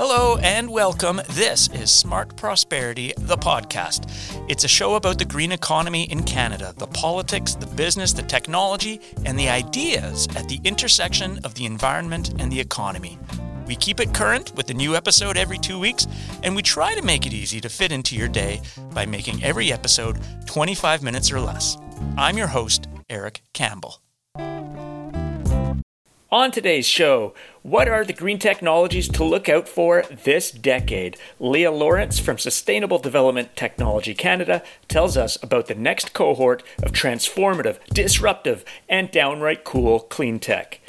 Hello 0.00 0.36
and 0.36 0.70
welcome. 0.70 1.20
This 1.30 1.68
is 1.70 1.90
Smart 1.90 2.36
Prosperity, 2.36 3.12
the 3.18 3.36
podcast. 3.36 4.08
It's 4.48 4.62
a 4.62 4.68
show 4.68 4.94
about 4.94 5.18
the 5.18 5.24
green 5.24 5.50
economy 5.50 6.04
in 6.04 6.22
Canada, 6.22 6.72
the 6.76 6.86
politics, 6.86 7.56
the 7.56 7.66
business, 7.66 8.12
the 8.12 8.22
technology, 8.22 9.00
and 9.24 9.36
the 9.36 9.48
ideas 9.48 10.28
at 10.36 10.48
the 10.48 10.60
intersection 10.62 11.40
of 11.42 11.54
the 11.56 11.66
environment 11.66 12.40
and 12.40 12.52
the 12.52 12.60
economy. 12.60 13.18
We 13.66 13.74
keep 13.74 13.98
it 13.98 14.14
current 14.14 14.54
with 14.54 14.70
a 14.70 14.74
new 14.74 14.94
episode 14.94 15.36
every 15.36 15.58
two 15.58 15.80
weeks, 15.80 16.06
and 16.44 16.54
we 16.54 16.62
try 16.62 16.94
to 16.94 17.02
make 17.02 17.26
it 17.26 17.34
easy 17.34 17.60
to 17.60 17.68
fit 17.68 17.90
into 17.90 18.14
your 18.14 18.28
day 18.28 18.60
by 18.94 19.04
making 19.04 19.42
every 19.42 19.72
episode 19.72 20.20
25 20.46 21.02
minutes 21.02 21.32
or 21.32 21.40
less. 21.40 21.76
I'm 22.16 22.38
your 22.38 22.46
host, 22.46 22.86
Eric 23.10 23.42
Campbell. 23.52 24.00
On 26.30 26.50
today's 26.50 26.84
show, 26.84 27.32
what 27.62 27.88
are 27.88 28.04
the 28.04 28.12
green 28.12 28.38
technologies 28.38 29.08
to 29.08 29.24
look 29.24 29.48
out 29.48 29.66
for 29.66 30.04
this 30.24 30.50
decade? 30.50 31.16
Leah 31.40 31.72
Lawrence 31.72 32.18
from 32.18 32.36
Sustainable 32.36 32.98
Development 32.98 33.56
Technology 33.56 34.12
Canada 34.12 34.62
tells 34.88 35.16
us 35.16 35.42
about 35.42 35.68
the 35.68 35.74
next 35.74 36.12
cohort 36.12 36.62
of 36.82 36.92
transformative, 36.92 37.78
disruptive, 37.94 38.62
and 38.90 39.10
downright 39.10 39.64
cool 39.64 40.00
clean 40.00 40.38
tech. 40.38 40.80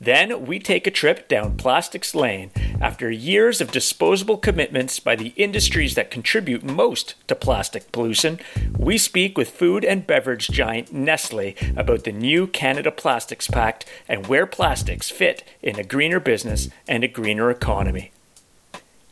Then 0.00 0.46
we 0.46 0.58
take 0.58 0.86
a 0.86 0.90
trip 0.90 1.28
down 1.28 1.58
plastics 1.58 2.14
lane. 2.14 2.50
After 2.80 3.10
years 3.10 3.62
of 3.62 3.72
disposable 3.72 4.36
commitments 4.36 5.00
by 5.00 5.16
the 5.16 5.32
industries 5.36 5.94
that 5.94 6.10
contribute 6.10 6.62
most 6.62 7.14
to 7.26 7.34
plastic 7.34 7.90
pollution, 7.90 8.38
we 8.76 8.98
speak 8.98 9.38
with 9.38 9.50
food 9.50 9.82
and 9.82 10.06
beverage 10.06 10.48
giant 10.48 10.92
Nestle 10.92 11.54
about 11.74 12.04
the 12.04 12.12
new 12.12 12.46
Canada 12.46 12.90
Plastics 12.90 13.48
Pact 13.48 13.86
and 14.06 14.26
where 14.26 14.46
plastics 14.46 15.10
fit 15.10 15.42
in 15.62 15.78
a 15.78 15.84
greener 15.84 16.20
business 16.20 16.68
and 16.86 17.02
a 17.02 17.08
greener 17.08 17.50
economy. 17.50 18.12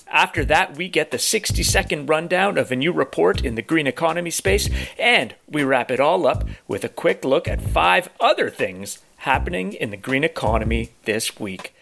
After 0.09 0.45
that, 0.45 0.77
we 0.77 0.89
get 0.89 1.11
the 1.11 1.19
60 1.19 1.63
second 1.63 2.07
rundown 2.07 2.59
of 2.59 2.71
a 2.71 2.77
new 2.77 2.93
report 2.93 3.45
in 3.45 3.55
the 3.55 3.63
green 3.63 3.87
economy 3.87 4.31
space, 4.31 4.69
and 4.99 5.35
we 5.49 5.65
wrap 5.65 5.91
it 5.91 5.99
all 5.99 6.27
up 6.27 6.47
with 6.69 6.85
a 6.85 6.89
quick 6.89 7.25
look 7.25 7.49
at 7.49 7.63
five 7.63 8.11
other 8.21 8.51
things 8.51 8.99
happening 9.19 9.73
in 9.73 9.91
the 9.91 9.97
green 9.97 10.23
economy 10.23 10.91
this 11.05 11.41
week. 11.41 11.74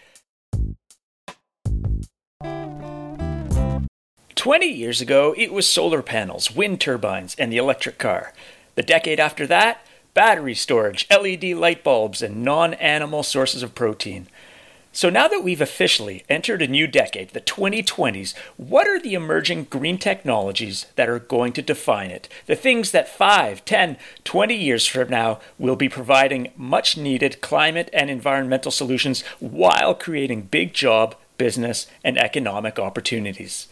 20 4.43 4.65
years 4.65 4.99
ago, 4.99 5.33
it 5.37 5.53
was 5.53 5.65
solar 5.65 6.01
panels, 6.01 6.53
wind 6.53 6.81
turbines, 6.81 7.33
and 7.39 7.49
the 7.49 7.55
electric 7.55 7.97
car. 7.97 8.33
The 8.75 8.83
decade 8.83 9.17
after 9.17 9.47
that, 9.47 9.85
battery 10.13 10.53
storage, 10.53 11.07
LED 11.09 11.45
light 11.53 11.81
bulbs, 11.81 12.21
and 12.21 12.43
non 12.43 12.73
animal 12.73 13.23
sources 13.23 13.63
of 13.63 13.73
protein. 13.73 14.27
So 14.91 15.09
now 15.09 15.29
that 15.29 15.45
we've 15.45 15.61
officially 15.61 16.25
entered 16.27 16.61
a 16.61 16.67
new 16.67 16.87
decade, 16.87 17.29
the 17.29 17.39
2020s, 17.39 18.35
what 18.57 18.85
are 18.85 18.99
the 18.99 19.13
emerging 19.13 19.67
green 19.69 19.97
technologies 19.97 20.87
that 20.97 21.07
are 21.07 21.19
going 21.19 21.53
to 21.53 21.61
define 21.61 22.11
it? 22.11 22.27
The 22.45 22.57
things 22.57 22.91
that 22.91 23.07
5, 23.07 23.63
10, 23.63 23.95
20 24.25 24.53
years 24.53 24.85
from 24.85 25.07
now 25.07 25.39
will 25.57 25.77
be 25.77 25.87
providing 25.87 26.51
much 26.57 26.97
needed 26.97 27.39
climate 27.39 27.89
and 27.93 28.09
environmental 28.09 28.71
solutions 28.71 29.21
while 29.39 29.95
creating 29.95 30.49
big 30.51 30.73
job, 30.73 31.15
business, 31.37 31.87
and 32.03 32.17
economic 32.17 32.77
opportunities. 32.77 33.69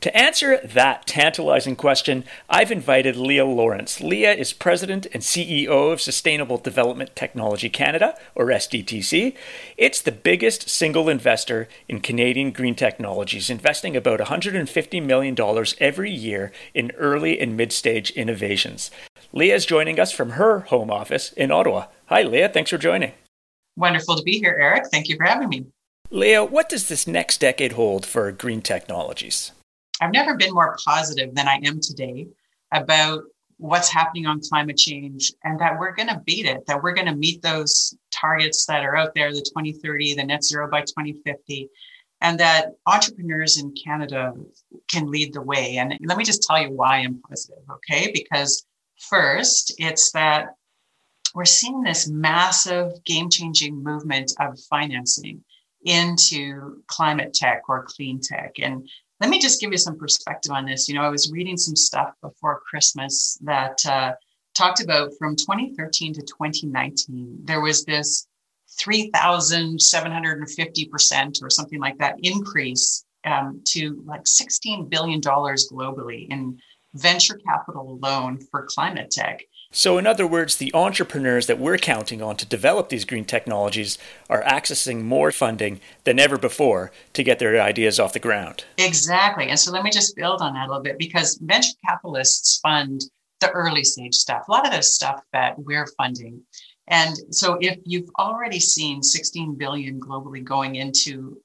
To 0.00 0.14
answer 0.14 0.58
that 0.58 1.06
tantalizing 1.06 1.76
question, 1.76 2.24
I've 2.50 2.70
invited 2.70 3.16
Leah 3.16 3.46
Lawrence. 3.46 4.02
Leah 4.02 4.34
is 4.34 4.52
president 4.52 5.06
and 5.14 5.22
CEO 5.22 5.92
of 5.92 6.02
Sustainable 6.02 6.58
Development 6.58 7.16
Technology 7.16 7.70
Canada, 7.70 8.14
or 8.34 8.48
SDTC. 8.48 9.34
It's 9.78 10.02
the 10.02 10.12
biggest 10.12 10.68
single 10.68 11.08
investor 11.08 11.68
in 11.88 12.00
Canadian 12.00 12.50
green 12.50 12.74
technologies, 12.74 13.48
investing 13.48 13.96
about 13.96 14.20
$150 14.20 15.02
million 15.02 15.66
every 15.80 16.10
year 16.10 16.52
in 16.74 16.90
early 16.98 17.40
and 17.40 17.56
mid 17.56 17.72
stage 17.72 18.10
innovations. 18.10 18.90
Leah 19.32 19.54
is 19.54 19.64
joining 19.64 19.98
us 19.98 20.12
from 20.12 20.32
her 20.32 20.60
home 20.60 20.90
office 20.90 21.32
in 21.32 21.50
Ottawa. 21.50 21.86
Hi, 22.06 22.22
Leah. 22.22 22.50
Thanks 22.50 22.68
for 22.68 22.78
joining. 22.78 23.12
Wonderful 23.76 24.16
to 24.16 24.22
be 24.22 24.38
here, 24.38 24.56
Eric. 24.60 24.84
Thank 24.92 25.08
you 25.08 25.16
for 25.16 25.24
having 25.24 25.48
me. 25.48 25.64
Leah, 26.10 26.44
what 26.44 26.68
does 26.68 26.88
this 26.88 27.06
next 27.06 27.40
decade 27.40 27.72
hold 27.72 28.04
for 28.04 28.30
green 28.30 28.60
technologies? 28.60 29.52
I've 30.00 30.12
never 30.12 30.36
been 30.36 30.52
more 30.52 30.76
positive 30.84 31.34
than 31.34 31.48
I 31.48 31.60
am 31.64 31.80
today 31.80 32.26
about 32.72 33.22
what's 33.58 33.88
happening 33.88 34.26
on 34.26 34.40
climate 34.40 34.76
change 34.76 35.32
and 35.44 35.58
that 35.60 35.78
we're 35.78 35.94
going 35.94 36.08
to 36.08 36.20
beat 36.26 36.46
it, 36.46 36.66
that 36.66 36.82
we're 36.82 36.92
going 36.92 37.06
to 37.06 37.14
meet 37.14 37.40
those 37.42 37.96
targets 38.12 38.66
that 38.66 38.84
are 38.84 38.96
out 38.96 39.14
there 39.14 39.32
the 39.32 39.40
2030, 39.40 40.14
the 40.14 40.24
net 40.24 40.42
zero 40.42 40.68
by 40.68 40.80
2050, 40.80 41.68
and 42.20 42.40
that 42.40 42.72
entrepreneurs 42.86 43.58
in 43.58 43.72
Canada 43.72 44.32
can 44.90 45.10
lead 45.10 45.32
the 45.32 45.42
way. 45.42 45.76
And 45.76 45.96
let 46.04 46.18
me 46.18 46.24
just 46.24 46.42
tell 46.42 46.60
you 46.60 46.70
why 46.70 46.98
I'm 46.98 47.20
positive, 47.28 47.62
okay? 47.70 48.10
Because 48.12 48.66
first, 48.98 49.74
it's 49.78 50.10
that 50.12 50.56
we're 51.34 51.44
seeing 51.44 51.82
this 51.82 52.08
massive 52.08 52.92
game 53.04 53.28
changing 53.28 53.82
movement 53.82 54.32
of 54.40 54.58
financing 54.70 55.44
into 55.84 56.82
climate 56.86 57.34
tech 57.34 57.62
or 57.68 57.84
clean 57.86 58.20
tech. 58.20 58.52
And 58.58 58.88
let 59.20 59.30
me 59.30 59.38
just 59.38 59.60
give 59.60 59.70
you 59.70 59.78
some 59.78 59.98
perspective 59.98 60.52
on 60.52 60.66
this. 60.66 60.88
You 60.88 60.94
know, 60.94 61.02
I 61.02 61.08
was 61.08 61.32
reading 61.32 61.56
some 61.56 61.76
stuff 61.76 62.14
before 62.20 62.62
Christmas 62.68 63.38
that 63.42 63.78
uh, 63.86 64.12
talked 64.54 64.82
about 64.82 65.10
from 65.18 65.36
2013 65.36 66.14
to 66.14 66.22
2019, 66.22 67.40
there 67.44 67.60
was 67.60 67.84
this 67.84 68.26
3,750% 68.80 71.42
or 71.42 71.50
something 71.50 71.80
like 71.80 71.98
that 71.98 72.16
increase 72.22 73.04
um, 73.24 73.60
to 73.64 74.02
like 74.06 74.22
$16 74.24 74.88
billion 74.88 75.20
globally 75.20 76.26
in 76.30 76.56
venture 76.94 77.38
capital 77.46 77.92
alone 77.92 78.40
for 78.50 78.66
climate 78.68 79.10
tech. 79.10 79.42
So, 79.76 79.98
in 79.98 80.06
other 80.06 80.24
words, 80.24 80.54
the 80.54 80.72
entrepreneurs 80.72 81.48
that 81.48 81.58
we're 81.58 81.78
counting 81.78 82.22
on 82.22 82.36
to 82.36 82.46
develop 82.46 82.90
these 82.90 83.04
green 83.04 83.24
technologies 83.24 83.98
are 84.30 84.44
accessing 84.44 85.02
more 85.02 85.32
funding 85.32 85.80
than 86.04 86.20
ever 86.20 86.38
before 86.38 86.92
to 87.12 87.24
get 87.24 87.40
their 87.40 87.60
ideas 87.60 87.98
off 87.98 88.12
the 88.12 88.20
ground. 88.20 88.64
Exactly. 88.78 89.48
And 89.48 89.58
so, 89.58 89.72
let 89.72 89.82
me 89.82 89.90
just 89.90 90.14
build 90.14 90.40
on 90.40 90.54
that 90.54 90.66
a 90.66 90.68
little 90.68 90.80
bit 90.80 90.96
because 90.96 91.40
venture 91.42 91.72
capitalists 91.84 92.60
fund 92.60 93.00
the 93.40 93.50
early 93.50 93.82
stage 93.82 94.14
stuff, 94.14 94.44
a 94.46 94.52
lot 94.52 94.64
of 94.64 94.72
the 94.72 94.80
stuff 94.80 95.20
that 95.32 95.58
we're 95.58 95.88
funding. 95.98 96.40
And 96.86 97.16
so, 97.30 97.58
if 97.60 97.76
you've 97.84 98.10
already 98.16 98.60
seen 98.60 99.02
16 99.02 99.56
billion 99.56 99.98
globally 99.98 100.44
going 100.44 100.76
into 100.76 101.36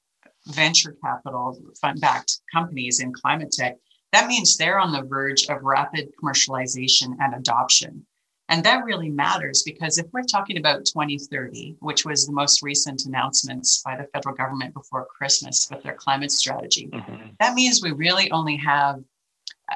venture 0.46 0.96
capital 1.04 1.60
fund 1.80 2.00
backed 2.00 2.42
companies 2.54 3.00
in 3.00 3.12
climate 3.12 3.50
tech, 3.50 3.74
that 4.12 4.28
means 4.28 4.56
they're 4.56 4.78
on 4.78 4.92
the 4.92 5.02
verge 5.02 5.48
of 5.48 5.62
rapid 5.62 6.10
commercialization 6.22 7.16
and 7.18 7.34
adoption. 7.34 8.06
And 8.50 8.64
that 8.64 8.84
really 8.84 9.08
matters 9.08 9.62
because 9.62 9.96
if 9.96 10.06
we're 10.12 10.24
talking 10.24 10.58
about 10.58 10.84
2030, 10.84 11.76
which 11.78 12.04
was 12.04 12.26
the 12.26 12.32
most 12.32 12.62
recent 12.62 13.06
announcements 13.06 13.80
by 13.84 13.96
the 13.96 14.08
federal 14.12 14.34
government 14.34 14.74
before 14.74 15.06
Christmas 15.06 15.68
with 15.70 15.84
their 15.84 15.94
climate 15.94 16.32
strategy, 16.32 16.88
mm-hmm. 16.92 17.28
that 17.38 17.54
means 17.54 17.80
we 17.80 17.92
really 17.92 18.28
only 18.32 18.56
have 18.56 18.96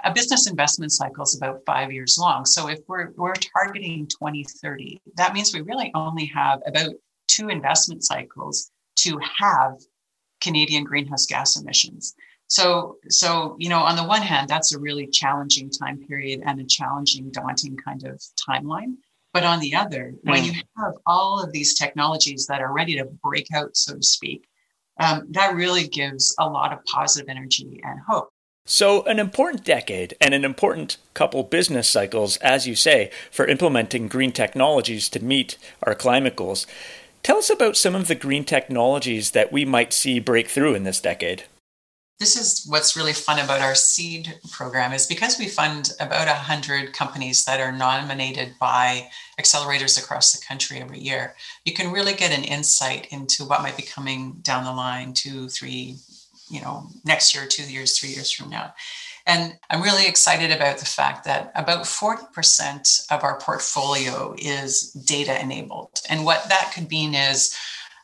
a 0.03 0.12
business 0.12 0.51
investment 0.51 0.91
cycle 0.91 1.23
is 1.23 1.37
about 1.37 1.61
five 1.65 1.93
years 1.93 2.19
long. 2.19 2.45
So 2.45 2.69
if 2.69 2.81
we're, 2.89 3.12
we're 3.17 3.35
targeting 3.35 4.09
2030, 4.09 5.01
that 5.17 5.35
means 5.35 5.55
we 5.55 5.61
really 5.61 5.93
only 5.95 6.27
have 6.27 6.61
about 6.67 6.95
two 7.29 7.51
investment 7.51 8.03
cycles 8.03 8.73
to 8.97 9.21
have 9.39 9.79
Canadian 10.41 10.83
greenhouse 10.83 11.27
gas 11.27 11.56
emissions. 11.56 12.17
So, 12.49 12.99
so 13.09 13.56
you 13.59 13.69
know, 13.69 13.78
on 13.78 13.97
the 13.97 14.05
one 14.05 14.22
hand, 14.22 14.49
that's 14.49 14.75
a 14.75 14.78
really 14.78 15.06
challenging 15.06 15.71
time 15.71 16.05
period 16.06 16.43
and 16.44 16.60
a 16.60 16.65
challenging, 16.65 17.31
daunting 17.31 17.77
kind 17.77 18.05
of 18.05 18.22
timeline. 18.49 18.97
But 19.32 19.44
on 19.44 19.60
the 19.60 19.75
other, 19.75 20.12
mm. 20.12 20.31
when 20.31 20.44
you 20.44 20.53
have 20.53 20.94
all 21.06 21.43
of 21.43 21.52
these 21.52 21.75
technologies 21.75 22.46
that 22.46 22.61
are 22.61 22.73
ready 22.73 22.96
to 22.96 23.05
break 23.05 23.49
out, 23.52 23.76
so 23.76 23.96
to 23.96 24.02
speak, 24.02 24.46
um, 25.00 25.26
that 25.31 25.55
really 25.55 25.88
gives 25.88 26.35
a 26.38 26.49
lot 26.49 26.73
of 26.73 26.85
positive 26.85 27.29
energy 27.29 27.81
and 27.82 28.00
hope. 28.08 28.29
So, 28.67 29.02
an 29.02 29.19
important 29.19 29.64
decade 29.64 30.17
and 30.20 30.32
an 30.32 30.44
important 30.44 30.97
couple 31.12 31.43
business 31.43 31.87
cycles, 31.88 32.38
as 32.38 32.67
you 32.67 32.75
say, 32.75 33.11
for 33.31 33.47
implementing 33.47 34.08
green 34.08 34.32
technologies 34.32 35.11
to 35.11 35.23
meet 35.23 35.58
our 35.82 35.94
climate 35.94 36.37
goals. 36.37 36.67
Tell 37.23 37.37
us 37.37 37.50
about 37.50 37.76
some 37.76 37.94
of 37.94 38.06
the 38.06 38.14
green 38.14 38.44
technologies 38.44 39.32
that 39.32 39.52
we 39.52 39.64
might 39.64 39.93
see 39.93 40.19
break 40.19 40.49
through 40.49 40.75
in 40.75 40.85
this 40.85 41.00
decade 41.00 41.44
this 42.20 42.37
is 42.37 42.64
what's 42.69 42.96
really 42.96 43.12
fun 43.12 43.38
about 43.38 43.61
our 43.61 43.75
seed 43.75 44.38
program 44.52 44.93
is 44.93 45.06
because 45.06 45.38
we 45.38 45.49
fund 45.49 45.93
about 45.99 46.28
100 46.28 46.93
companies 46.93 47.44
that 47.44 47.61
are 47.61 47.72
nominated 47.72 48.55
by 48.61 49.08
accelerators 49.38 50.02
across 50.02 50.32
the 50.32 50.44
country 50.46 50.78
every 50.78 51.00
year 51.00 51.34
you 51.64 51.72
can 51.72 51.93
really 51.93 52.14
get 52.14 52.37
an 52.37 52.44
insight 52.44 53.08
into 53.11 53.44
what 53.44 53.62
might 53.62 53.76
be 53.76 53.82
coming 53.82 54.32
down 54.43 54.64
the 54.64 54.72
line 54.72 55.12
two 55.12 55.49
three 55.49 55.96
you 56.50 56.61
know 56.61 56.88
next 57.05 57.34
year 57.34 57.46
two 57.46 57.70
years 57.70 57.99
three 57.99 58.11
years 58.11 58.31
from 58.31 58.50
now. 58.50 58.72
And 59.26 59.58
i'm 59.70 59.82
really 59.82 60.06
excited 60.06 60.50
about 60.50 60.78
the 60.78 60.84
fact 60.84 61.25
that 61.25 61.50
about 61.55 61.84
40% 61.84 63.06
of 63.11 63.25
our 63.25 63.38
portfolio 63.40 64.34
is 64.38 64.93
data 64.93 65.40
enabled. 65.40 66.00
And 66.08 66.25
what 66.25 66.49
that 66.49 66.72
could 66.75 66.90
mean 66.90 67.14
is 67.14 67.56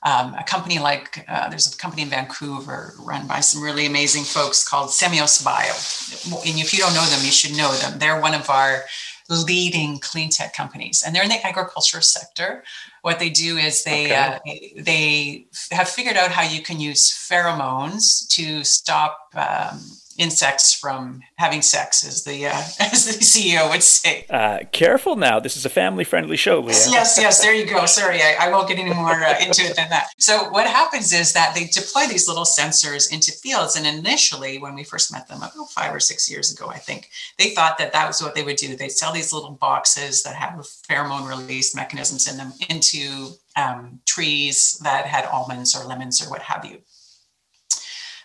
um, 0.03 0.35
a 0.35 0.45
company 0.45 0.79
like 0.79 1.25
uh, 1.29 1.49
there's 1.51 1.73
a 1.73 1.77
company 1.77 2.03
in 2.03 2.09
Vancouver 2.09 2.95
run 2.99 3.27
by 3.27 3.41
some 3.41 3.63
really 3.63 3.85
amazing 3.85 4.25
folks 4.25 4.67
called 4.67 4.89
Semios 4.89 5.45
Bio. 5.45 6.41
And 6.41 6.59
if 6.59 6.73
you 6.73 6.79
don't 6.79 6.95
know 6.95 7.05
them, 7.05 7.21
you 7.23 7.31
should 7.31 7.57
know 7.57 7.73
them. 7.75 7.99
They're 7.99 8.21
one 8.21 8.35
of 8.35 8.49
our 8.49 8.85
leading 9.29 9.99
clean 9.99 10.31
tech 10.31 10.55
companies, 10.55 11.03
and 11.05 11.15
they're 11.15 11.23
in 11.23 11.29
the 11.29 11.47
agriculture 11.47 12.01
sector. 12.01 12.65
What 13.03 13.19
they 13.19 13.31
do 13.31 13.59
is 13.59 13.85
they 13.85 14.07
okay. 14.07 14.75
uh, 14.77 14.83
they 14.83 15.47
have 15.71 15.89
figured 15.89 16.17
out 16.17 16.31
how 16.31 16.43
you 16.43 16.63
can 16.63 16.81
use 16.81 17.11
pheromones 17.11 18.27
to 18.29 18.65
stop 18.65 19.31
um, 19.35 19.81
insects 20.21 20.75
from 20.75 21.23
having 21.37 21.63
sex, 21.63 22.07
as 22.07 22.25
the 22.25 22.47
uh, 22.47 22.51
as 22.81 23.07
the 23.07 23.25
CEO 23.25 23.69
would 23.71 23.83
say. 23.83 24.27
Uh, 24.29 24.59
careful 24.71 25.17
now. 25.17 25.41
This 25.41 25.57
is 25.57 25.65
a 25.65 25.71
family 25.71 26.05
friendly 26.05 26.37
show, 26.37 26.61
Leah. 26.61 26.77
yes, 26.91 27.19
yes. 27.19 27.41
There 27.41 27.55
you 27.55 27.67
go. 27.67 27.87
Sorry, 27.87 28.21
I, 28.23 28.37
I 28.41 28.51
won't 28.51 28.69
get 28.69 28.79
any 28.79 28.93
more 28.93 29.13
uh, 29.13 29.39
into 29.41 29.63
it 29.63 29.75
than 29.77 29.89
that. 29.89 30.09
So 30.19 30.51
what 30.51 30.67
happens 30.67 31.13
is 31.13 31.33
that 31.33 31.55
they 31.55 31.65
deploy 31.65 32.07
these 32.07 32.29
little 32.29 32.45
sensors 32.45 33.13
into 33.13 33.33
fields, 33.33 33.77
and 33.77 33.87
initially, 33.87 34.59
when 34.59 34.75
we 34.75 34.85
first 34.85 35.11
met 35.13 35.27
them 35.27 35.39
about 35.39 35.71
five 35.71 35.95
or 35.95 36.01
six 36.01 36.31
years 36.31 36.53
ago, 36.53 36.69
I 36.69 36.79
think 36.79 37.11
they 37.39 37.51
thought 37.51 37.79
that 37.79 37.93
that 37.93 38.07
was 38.07 38.23
what 38.23 38.35
they 38.35 38.43
would 38.43 38.57
do. 38.57 38.77
They'd 38.77 38.91
sell 38.91 39.13
these 39.13 39.33
little 39.33 39.53
boxes 39.53 40.23
that 40.23 40.35
have 40.35 40.55
pheromone 40.89 41.29
release 41.29 41.75
mechanisms 41.75 42.31
in 42.31 42.37
them 42.37 42.53
into 42.69 43.31
um, 43.57 44.01
trees 44.07 44.79
that 44.85 45.07
had 45.07 45.25
almonds 45.27 45.75
or 45.75 45.85
lemons 45.85 46.25
or 46.25 46.31
what 46.31 46.43
have 46.43 46.65
you. 46.65 46.79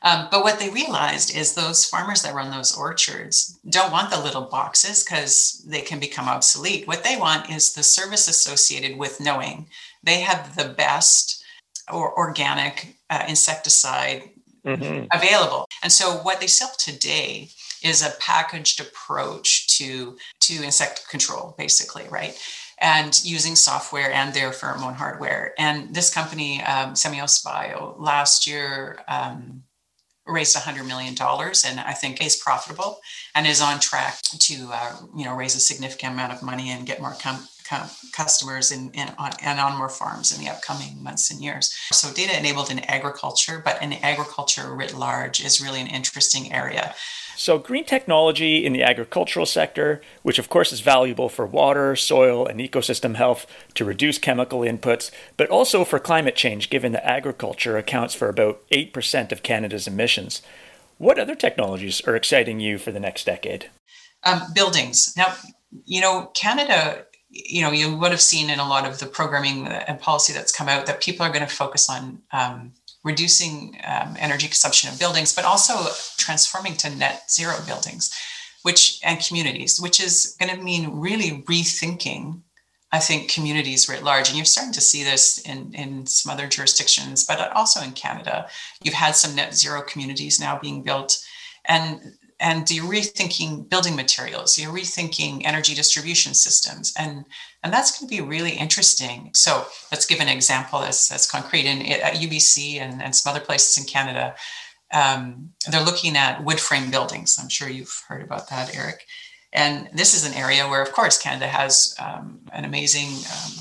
Um, 0.05 0.27
but 0.29 0.43
what 0.43 0.59
they 0.59 0.69
realized 0.69 1.35
is 1.35 1.55
those 1.55 1.83
farmers 1.83 2.21
that 2.21 2.35
run 2.35 2.51
those 2.51 2.77
orchards 2.77 3.59
don't 3.67 3.91
want 3.91 4.11
the 4.11 4.21
little 4.21 4.43
boxes 4.43 5.03
because 5.03 5.65
they 5.67 5.81
can 5.81 5.99
become 5.99 6.29
obsolete. 6.29 6.87
What 6.87 7.03
they 7.03 7.17
want 7.17 7.49
is 7.49 7.73
the 7.73 7.81
service 7.81 8.27
associated 8.27 8.97
with 8.97 9.19
knowing 9.19 9.67
they 10.03 10.21
have 10.21 10.55
the 10.55 10.69
best 10.69 11.43
or 11.91 12.15
organic 12.15 12.97
uh, 13.09 13.25
insecticide 13.27 14.29
mm-hmm. 14.63 15.07
available. 15.11 15.65
And 15.81 15.91
so 15.91 16.17
what 16.17 16.39
they 16.39 16.47
sell 16.47 16.71
today 16.77 17.49
is 17.83 18.05
a 18.05 18.15
packaged 18.19 18.79
approach 18.79 19.67
to 19.79 20.17
to 20.41 20.53
insect 20.63 21.09
control, 21.09 21.55
basically, 21.57 22.07
right? 22.09 22.39
and 22.79 23.23
using 23.23 23.55
software 23.55 24.11
and 24.11 24.33
their 24.33 24.49
pheromone 24.49 24.95
hardware. 24.95 25.53
And 25.57 25.95
this 25.95 26.13
company, 26.13 26.61
um, 26.63 26.93
Semios 26.93 27.41
Bio, 27.41 27.95
last 27.97 28.45
year 28.45 28.99
um, 29.07 29.63
raised 30.27 30.55
$100 30.55 30.87
million 30.87 31.15
and 31.19 31.79
I 31.79 31.93
think 31.93 32.23
is 32.23 32.35
profitable 32.35 32.99
and 33.33 33.45
is 33.45 33.61
on 33.61 33.79
track 33.79 34.21
to, 34.23 34.69
uh, 34.71 34.95
you 35.15 35.25
know, 35.25 35.35
raise 35.35 35.55
a 35.55 35.59
significant 35.59 36.13
amount 36.13 36.33
of 36.33 36.41
money 36.41 36.69
and 36.69 36.85
get 36.85 36.99
more 36.99 37.15
com- 37.21 37.47
com- 37.67 37.89
customers 38.11 38.71
in, 38.71 38.91
in 38.91 39.09
on, 39.17 39.31
and 39.41 39.59
on 39.59 39.77
more 39.77 39.89
farms 39.89 40.35
in 40.35 40.43
the 40.43 40.49
upcoming 40.49 41.01
months 41.03 41.29
and 41.31 41.41
years. 41.41 41.75
So 41.91 42.11
data 42.11 42.37
enabled 42.37 42.71
in 42.71 42.79
agriculture, 42.79 43.61
but 43.63 43.81
in 43.81 43.93
agriculture 43.93 44.73
writ 44.73 44.95
large 44.95 45.43
is 45.43 45.61
really 45.61 45.81
an 45.81 45.87
interesting 45.87 46.51
area. 46.51 46.95
So, 47.37 47.57
green 47.57 47.83
technology 47.83 48.65
in 48.65 48.73
the 48.73 48.83
agricultural 48.83 49.45
sector, 49.45 50.01
which 50.23 50.39
of 50.39 50.49
course 50.49 50.71
is 50.71 50.79
valuable 50.79 51.27
for 51.27 51.45
water, 51.45 51.95
soil, 51.95 52.45
and 52.45 52.59
ecosystem 52.59 53.15
health 53.15 53.45
to 53.73 53.83
reduce 53.83 54.17
chemical 54.17 54.59
inputs, 54.59 55.11
but 55.35 55.49
also 55.49 55.83
for 55.83 55.99
climate 55.99 56.35
change, 56.35 56.69
given 56.69 56.93
that 56.93 57.05
agriculture 57.05 57.77
accounts 57.77 58.15
for 58.15 58.29
about 58.29 58.61
8% 58.69 59.31
of 59.31 59.43
Canada's 59.43 59.87
emissions. 59.87 60.41
What 60.97 61.19
other 61.19 61.35
technologies 61.35 62.01
are 62.07 62.15
exciting 62.15 62.59
you 62.59 62.77
for 62.77 62.91
the 62.91 62.99
next 63.01 63.25
decade? 63.25 63.69
Um, 64.23 64.41
buildings. 64.53 65.13
Now, 65.17 65.35
you 65.83 65.99
know, 65.99 66.31
Canada, 66.35 67.05
you 67.29 67.61
know, 67.61 67.71
you 67.71 67.97
would 67.97 68.11
have 68.11 68.21
seen 68.21 68.49
in 68.49 68.59
a 68.59 68.67
lot 68.67 68.87
of 68.87 68.99
the 68.99 69.05
programming 69.05 69.67
and 69.67 69.99
policy 69.99 70.31
that's 70.31 70.55
come 70.55 70.69
out 70.69 70.85
that 70.85 71.01
people 71.01 71.25
are 71.25 71.29
going 71.31 71.45
to 71.45 71.53
focus 71.53 71.89
on 71.89 72.21
um, 72.31 72.71
reducing 73.05 73.79
um, 73.85 74.17
energy 74.19 74.47
consumption 74.47 74.89
of 74.89 74.99
buildings, 74.99 75.33
but 75.33 75.45
also 75.45 75.73
transforming 76.17 76.73
to 76.73 76.89
net 76.89 77.31
zero 77.31 77.55
buildings, 77.65 78.11
which 78.63 78.99
and 79.03 79.25
communities, 79.25 79.79
which 79.79 80.03
is 80.03 80.35
going 80.39 80.53
to 80.53 80.61
mean 80.61 80.99
really 80.99 81.43
rethinking, 81.43 82.41
I 82.91 82.99
think, 82.99 83.29
communities 83.29 83.87
writ 83.87 84.03
large. 84.03 84.27
And 84.27 84.37
you're 84.37 84.45
starting 84.45 84.73
to 84.73 84.81
see 84.81 85.03
this 85.03 85.37
in, 85.37 85.73
in 85.75 86.07
some 86.07 86.33
other 86.33 86.47
jurisdictions, 86.47 87.23
but 87.23 87.51
also 87.53 87.81
in 87.81 87.91
Canada. 87.91 88.47
You've 88.83 88.95
had 88.95 89.15
some 89.15 89.35
net 89.35 89.55
zero 89.55 89.83
communities 89.83 90.39
now 90.39 90.57
being 90.59 90.81
built. 90.81 91.15
And 91.65 92.01
and 92.39 92.69
you're 92.69 92.85
rethinking 92.85 93.69
building 93.69 93.95
materials 93.95 94.57
you're 94.57 94.73
rethinking 94.73 95.41
energy 95.45 95.73
distribution 95.73 96.33
systems. 96.33 96.93
And 96.97 97.25
and 97.63 97.73
that's 97.73 97.97
going 97.97 98.07
to 98.07 98.15
be 98.15 98.21
really 98.21 98.51
interesting. 98.51 99.31
So 99.33 99.65
let's 99.91 100.05
give 100.05 100.19
an 100.19 100.27
example 100.27 100.79
that's 100.79 101.07
that's 101.07 101.29
concrete. 101.29 101.65
In 101.65 101.81
at 101.85 102.15
ubc 102.15 102.79
and, 102.79 103.01
and 103.01 103.15
some 103.15 103.31
other 103.31 103.45
places 103.45 103.77
in 103.77 103.85
canada 103.85 104.35
um, 104.93 105.49
they're 105.69 105.83
looking 105.83 106.15
at 106.15 106.43
wood 106.43 106.59
frame 106.59 106.91
buildings. 106.91 107.37
I'm 107.41 107.49
sure 107.49 107.67
you've 107.67 108.03
heard 108.07 108.21
about 108.21 108.49
that 108.49 108.75
eric. 108.75 109.05
And 109.51 109.89
this 109.93 110.13
is 110.13 110.25
an 110.25 110.33
area 110.33 110.67
where 110.67 110.81
of 110.81 110.91
course 110.91 111.17
canada 111.17 111.47
has 111.47 111.95
um, 111.99 112.41
an 112.51 112.65
amazing 112.65 113.09
um, 113.09 113.51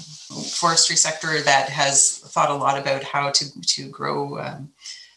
forestry 0.43 0.97
sector 0.97 1.41
that 1.43 1.69
has 1.69 2.19
thought 2.19 2.51
a 2.51 2.55
lot 2.55 2.79
about 2.79 3.05
how 3.05 3.31
to 3.31 3.45
to 3.63 3.89
grow 3.89 4.39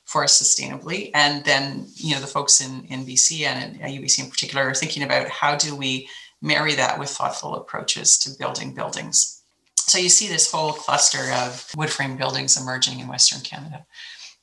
um, 0.08 0.12
forest 0.12 0.42
sustainably. 0.42 1.12
And 1.14 1.44
then, 1.46 1.88
you 1.96 2.16
know, 2.16 2.22
the 2.22 2.28
folks 2.28 2.62
in, 2.62 2.86
in 2.86 3.06
BC 3.06 3.42
and 3.42 3.82
at 3.82 3.92
UBC 3.92 4.24
in 4.24 4.30
particular 4.30 4.68
are 4.68 4.74
thinking 4.74 5.04
about 5.04 5.30
how 5.30 5.56
do 5.56 5.76
we 5.76 6.08
marry 6.42 6.76
that 6.76 7.00
with 7.00 7.10
thoughtful 7.10 7.56
approaches 7.56 8.18
to 8.20 8.32
building 8.38 8.74
buildings. 8.74 9.42
So 9.76 9.98
you 9.98 10.10
see 10.10 10.28
this 10.28 10.52
whole 10.52 10.74
cluster 10.74 11.32
of 11.34 11.72
wood 11.76 11.90
frame 11.90 12.18
buildings 12.18 12.60
emerging 12.60 13.00
in 13.00 13.08
Western 13.08 13.42
Canada. 13.42 13.86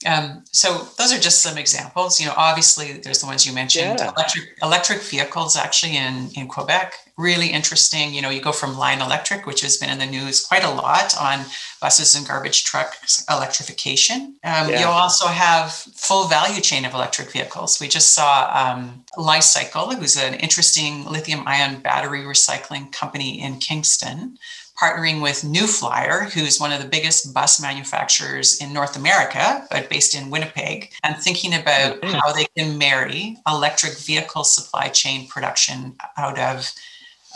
Um, 0.06 0.44
so 0.52 0.86
those 0.98 1.12
are 1.12 1.18
just 1.18 1.42
some 1.42 1.56
examples. 1.56 2.20
You 2.20 2.26
know, 2.26 2.34
obviously 2.36 2.92
there's 2.92 3.20
the 3.20 3.26
ones 3.26 3.46
you 3.46 3.52
mentioned. 3.52 3.98
Yeah. 3.98 4.10
Electric 4.10 4.44
electric 4.62 5.00
vehicles 5.00 5.56
actually 5.56 5.96
in 5.96 6.30
in 6.36 6.46
Quebec, 6.46 6.94
really 7.16 7.48
interesting. 7.48 8.12
You 8.12 8.20
know, 8.20 8.28
you 8.28 8.42
go 8.42 8.52
from 8.52 8.76
Lion 8.76 9.00
Electric, 9.00 9.46
which 9.46 9.62
has 9.62 9.76
been 9.78 9.88
in 9.88 9.98
the 9.98 10.06
news 10.06 10.44
quite 10.44 10.64
a 10.64 10.70
lot 10.70 11.16
on 11.18 11.46
buses 11.80 12.14
and 12.14 12.26
garbage 12.26 12.64
trucks 12.64 13.24
electrification. 13.30 14.36
Um, 14.44 14.68
yeah. 14.68 14.80
You 14.80 14.86
also 14.86 15.26
have 15.26 15.72
full 15.72 16.26
value 16.28 16.60
chain 16.60 16.84
of 16.84 16.92
electric 16.92 17.32
vehicles. 17.32 17.80
We 17.80 17.88
just 17.88 18.14
saw 18.14 18.50
um, 18.52 19.04
Li-Cycle, 19.16 19.94
who's 19.94 20.16
an 20.16 20.34
interesting 20.34 21.06
lithium 21.06 21.46
ion 21.46 21.80
battery 21.80 22.22
recycling 22.22 22.92
company 22.92 23.40
in 23.40 23.58
Kingston 23.58 24.36
partnering 24.80 25.22
with 25.22 25.44
New 25.44 25.66
Flyer, 25.66 26.22
who's 26.22 26.58
one 26.58 26.72
of 26.72 26.82
the 26.82 26.88
biggest 26.88 27.32
bus 27.32 27.60
manufacturers 27.60 28.60
in 28.60 28.72
North 28.72 28.96
America, 28.96 29.66
but 29.70 29.88
based 29.88 30.14
in 30.14 30.30
Winnipeg, 30.30 30.92
and 31.04 31.16
thinking 31.16 31.54
about 31.54 32.00
mm-hmm. 32.00 32.14
how 32.14 32.32
they 32.32 32.46
can 32.56 32.76
marry 32.76 33.36
electric 33.46 33.96
vehicle 33.98 34.44
supply 34.44 34.88
chain 34.88 35.28
production 35.28 35.96
out 36.16 36.38
of 36.38 36.72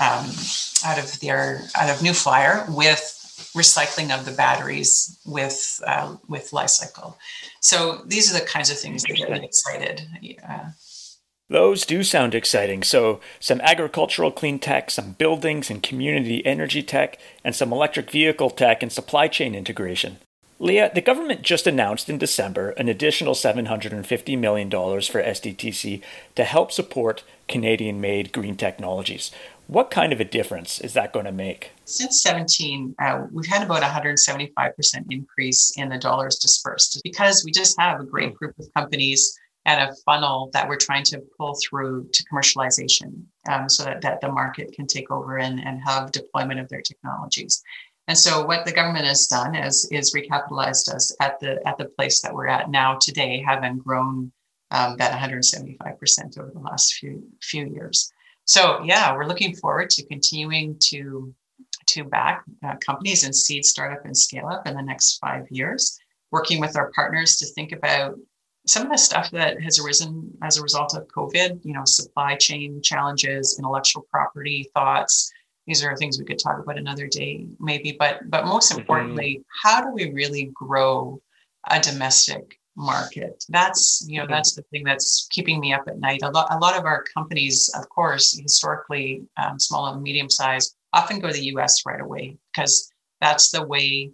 um, 0.00 0.26
out 0.84 0.98
of 0.98 1.18
their 1.20 1.62
out 1.76 1.90
of 1.90 2.02
New 2.02 2.12
Flyer 2.12 2.64
with 2.68 3.14
recycling 3.56 4.16
of 4.16 4.24
the 4.24 4.32
batteries 4.32 5.18
with 5.24 5.80
uh, 5.86 6.16
with 6.28 6.52
Li-Cycle. 6.52 7.16
So 7.60 8.02
these 8.06 8.30
are 8.30 8.38
the 8.38 8.44
kinds 8.44 8.70
of 8.70 8.78
things 8.78 9.02
that 9.02 9.16
get 9.16 9.30
me 9.30 9.44
excited. 9.44 10.02
Yeah. 10.20 10.70
Those 11.50 11.86
do 11.86 12.04
sound 12.04 12.34
exciting. 12.34 12.82
So, 12.82 13.20
some 13.40 13.60
agricultural 13.62 14.30
clean 14.30 14.58
tech, 14.58 14.90
some 14.90 15.12
buildings 15.12 15.70
and 15.70 15.82
community 15.82 16.44
energy 16.44 16.82
tech, 16.82 17.18
and 17.42 17.54
some 17.54 17.72
electric 17.72 18.10
vehicle 18.10 18.50
tech 18.50 18.82
and 18.82 18.92
supply 18.92 19.28
chain 19.28 19.54
integration. 19.54 20.18
Leah, 20.60 20.90
the 20.92 21.00
government 21.00 21.42
just 21.42 21.66
announced 21.66 22.10
in 22.10 22.18
December 22.18 22.70
an 22.70 22.88
additional 22.88 23.34
$750 23.34 24.38
million 24.38 24.68
for 24.68 25.22
SDTC 25.22 26.02
to 26.34 26.44
help 26.44 26.72
support 26.72 27.22
Canadian 27.46 28.00
made 28.00 28.32
green 28.32 28.56
technologies. 28.56 29.30
What 29.68 29.90
kind 29.90 30.12
of 30.12 30.20
a 30.20 30.24
difference 30.24 30.80
is 30.80 30.94
that 30.94 31.12
going 31.12 31.26
to 31.26 31.32
make? 31.32 31.70
Since 31.84 32.22
17, 32.22 32.96
uh, 33.00 33.26
we've 33.30 33.46
had 33.46 33.62
about 33.62 33.82
175% 33.82 34.72
increase 35.10 35.72
in 35.76 35.90
the 35.90 35.98
dollars 35.98 36.38
dispersed 36.38 37.00
because 37.04 37.42
we 37.44 37.52
just 37.52 37.78
have 37.78 38.00
a 38.00 38.04
great 38.04 38.34
group 38.34 38.58
of 38.58 38.66
companies 38.74 39.38
and 39.68 39.90
a 39.90 39.94
funnel 40.06 40.48
that 40.54 40.66
we're 40.66 40.76
trying 40.76 41.04
to 41.04 41.22
pull 41.36 41.54
through 41.62 42.08
to 42.14 42.24
commercialization 42.24 43.22
um, 43.50 43.68
so 43.68 43.84
that, 43.84 44.00
that 44.00 44.18
the 44.22 44.32
market 44.32 44.72
can 44.72 44.86
take 44.86 45.10
over 45.10 45.36
and, 45.36 45.60
and 45.60 45.78
have 45.84 46.10
deployment 46.10 46.58
of 46.58 46.66
their 46.70 46.80
technologies. 46.80 47.62
And 48.06 48.16
so 48.16 48.46
what 48.46 48.64
the 48.64 48.72
government 48.72 49.04
has 49.04 49.26
done 49.26 49.54
is, 49.54 49.86
is 49.92 50.14
recapitalized 50.14 50.88
us 50.88 51.14
at 51.20 51.38
the 51.40 51.60
at 51.68 51.76
the 51.76 51.84
place 51.84 52.22
that 52.22 52.32
we're 52.32 52.48
at 52.48 52.70
now 52.70 52.96
today, 52.98 53.44
having 53.46 53.76
grown 53.76 54.32
um, 54.70 54.96
that 54.96 55.12
175% 55.12 56.38
over 56.38 56.50
the 56.54 56.60
last 56.60 56.94
few 56.94 57.22
few 57.42 57.66
years. 57.66 58.10
So 58.46 58.82
yeah, 58.84 59.14
we're 59.14 59.26
looking 59.26 59.54
forward 59.54 59.90
to 59.90 60.06
continuing 60.06 60.78
to 60.84 61.34
to 61.88 62.04
back 62.04 62.44
uh, 62.64 62.76
companies 62.76 63.24
and 63.24 63.36
seed 63.36 63.66
startup 63.66 64.06
and 64.06 64.16
scale 64.16 64.46
up 64.46 64.66
in 64.66 64.74
the 64.74 64.82
next 64.82 65.18
five 65.18 65.44
years, 65.50 65.98
working 66.30 66.58
with 66.58 66.74
our 66.74 66.90
partners 66.92 67.36
to 67.36 67.46
think 67.46 67.72
about 67.72 68.16
some 68.68 68.84
of 68.84 68.90
the 68.90 68.98
stuff 68.98 69.30
that 69.30 69.60
has 69.62 69.78
arisen 69.78 70.30
as 70.42 70.58
a 70.58 70.62
result 70.62 70.94
of 70.94 71.08
COVID, 71.08 71.64
you 71.64 71.72
know, 71.72 71.84
supply 71.84 72.36
chain 72.36 72.82
challenges, 72.82 73.56
intellectual 73.58 74.06
property 74.10 74.70
thoughts, 74.74 75.32
these 75.66 75.84
are 75.84 75.96
things 75.96 76.18
we 76.18 76.24
could 76.24 76.38
talk 76.38 76.58
about 76.58 76.78
another 76.78 77.06
day, 77.06 77.46
maybe. 77.60 77.96
But 77.98 78.30
but 78.30 78.46
most 78.46 78.70
mm-hmm. 78.70 78.80
importantly, 78.80 79.40
mm-hmm. 79.40 79.68
how 79.68 79.82
do 79.82 79.92
we 79.92 80.10
really 80.12 80.50
grow 80.54 81.20
a 81.70 81.78
domestic 81.78 82.58
market? 82.74 83.44
That's 83.50 84.04
you 84.08 84.16
know 84.16 84.24
mm-hmm. 84.24 84.32
that's 84.32 84.54
the 84.54 84.62
thing 84.70 84.82
that's 84.84 85.28
keeping 85.30 85.60
me 85.60 85.74
up 85.74 85.84
at 85.86 85.98
night. 85.98 86.20
A 86.22 86.30
lot 86.30 86.48
a 86.50 86.58
lot 86.58 86.76
of 86.78 86.84
our 86.84 87.04
companies, 87.14 87.70
of 87.78 87.88
course, 87.90 88.38
historically 88.38 89.22
um, 89.36 89.60
small 89.60 89.92
and 89.92 90.02
medium 90.02 90.30
size, 90.30 90.74
often 90.94 91.20
go 91.20 91.28
to 91.28 91.34
the 91.34 91.44
U.S. 91.52 91.84
right 91.86 92.00
away 92.00 92.38
because 92.52 92.90
that's 93.20 93.50
the 93.50 93.64
way 93.66 94.10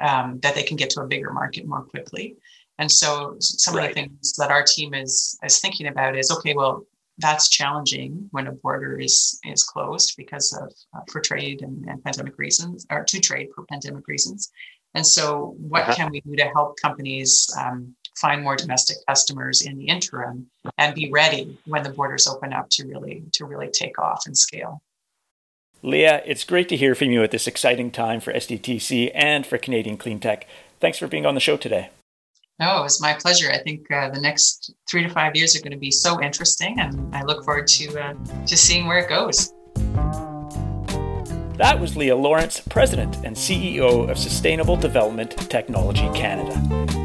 um, 0.00 0.38
that 0.40 0.54
they 0.54 0.62
can 0.62 0.76
get 0.76 0.90
to 0.90 1.00
a 1.00 1.06
bigger 1.06 1.32
market 1.32 1.66
more 1.66 1.82
quickly. 1.82 2.36
And 2.78 2.90
so 2.90 3.36
some 3.38 3.76
right. 3.76 3.90
of 3.90 3.94
the 3.94 4.00
things 4.02 4.32
that 4.34 4.50
our 4.50 4.62
team 4.62 4.94
is 4.94 5.38
is 5.44 5.58
thinking 5.60 5.86
about 5.86 6.16
is 6.16 6.30
okay, 6.30 6.54
well, 6.54 6.84
that's 7.18 7.48
challenging 7.48 8.28
when 8.32 8.46
a 8.46 8.52
border 8.52 8.98
is 8.98 9.38
is 9.44 9.62
closed 9.62 10.14
because 10.16 10.52
of 10.52 10.72
uh, 10.96 11.02
for 11.10 11.20
trade 11.20 11.62
and, 11.62 11.84
and, 11.86 12.02
pandemic 12.02 12.36
reasons 12.38 12.86
or 12.90 13.04
to 13.04 13.20
trade 13.20 13.48
for 13.54 13.64
pandemic 13.66 14.06
reasons 14.08 14.50
and 14.94 15.06
so 15.06 15.54
what 15.58 15.82
uh-huh. 15.82 15.94
can 15.94 16.10
we 16.10 16.20
do 16.20 16.34
to 16.36 16.44
help 16.44 16.76
companies 16.80 17.48
um, 17.58 17.94
find 18.16 18.42
more 18.42 18.56
domestic 18.56 18.96
customers 19.08 19.62
in 19.62 19.76
the 19.76 19.86
interim 19.86 20.46
and 20.78 20.94
be 20.94 21.10
ready 21.10 21.56
when 21.66 21.82
the 21.82 21.90
borders 21.90 22.26
open 22.26 22.52
up 22.52 22.68
to 22.70 22.86
really 22.86 23.22
to 23.32 23.44
really 23.44 23.68
take 23.68 23.98
off 23.98 24.22
and 24.26 24.36
scale 24.36 24.82
leah 25.82 26.20
it's 26.26 26.44
great 26.44 26.68
to 26.68 26.76
hear 26.76 26.94
from 26.96 27.10
you 27.10 27.22
at 27.22 27.30
this 27.30 27.46
exciting 27.46 27.92
time 27.92 28.18
for 28.18 28.32
sdtc 28.32 29.10
and 29.14 29.46
for 29.46 29.56
canadian 29.56 29.96
clean 29.96 30.18
tech 30.18 30.48
thanks 30.80 30.98
for 30.98 31.06
being 31.06 31.26
on 31.26 31.34
the 31.34 31.40
show 31.40 31.56
today 31.56 31.90
no, 32.60 32.84
it's 32.84 33.00
my 33.00 33.14
pleasure. 33.14 33.50
I 33.50 33.58
think 33.58 33.90
uh, 33.90 34.10
the 34.10 34.20
next 34.20 34.74
three 34.88 35.02
to 35.02 35.08
five 35.08 35.34
years 35.34 35.56
are 35.56 35.60
going 35.60 35.72
to 35.72 35.78
be 35.78 35.90
so 35.90 36.22
interesting, 36.22 36.78
and 36.78 37.12
I 37.14 37.22
look 37.22 37.44
forward 37.44 37.66
to 37.68 38.00
uh, 38.00 38.14
to 38.46 38.56
seeing 38.56 38.86
where 38.86 38.98
it 38.98 39.08
goes. 39.08 39.52
That 41.56 41.80
was 41.80 41.96
Leah 41.96 42.16
Lawrence, 42.16 42.60
President 42.60 43.16
and 43.24 43.34
CEO 43.36 44.10
of 44.10 44.18
Sustainable 44.18 44.76
Development 44.76 45.30
Technology 45.50 46.10
Canada. 46.12 46.60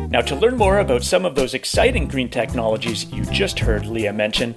Now, 0.09 0.21
to 0.21 0.35
learn 0.35 0.57
more 0.57 0.79
about 0.79 1.03
some 1.03 1.23
of 1.23 1.35
those 1.35 1.53
exciting 1.53 2.07
green 2.07 2.29
technologies 2.29 3.05
you 3.11 3.23
just 3.25 3.59
heard 3.59 3.85
Leah 3.85 4.11
mention, 4.11 4.55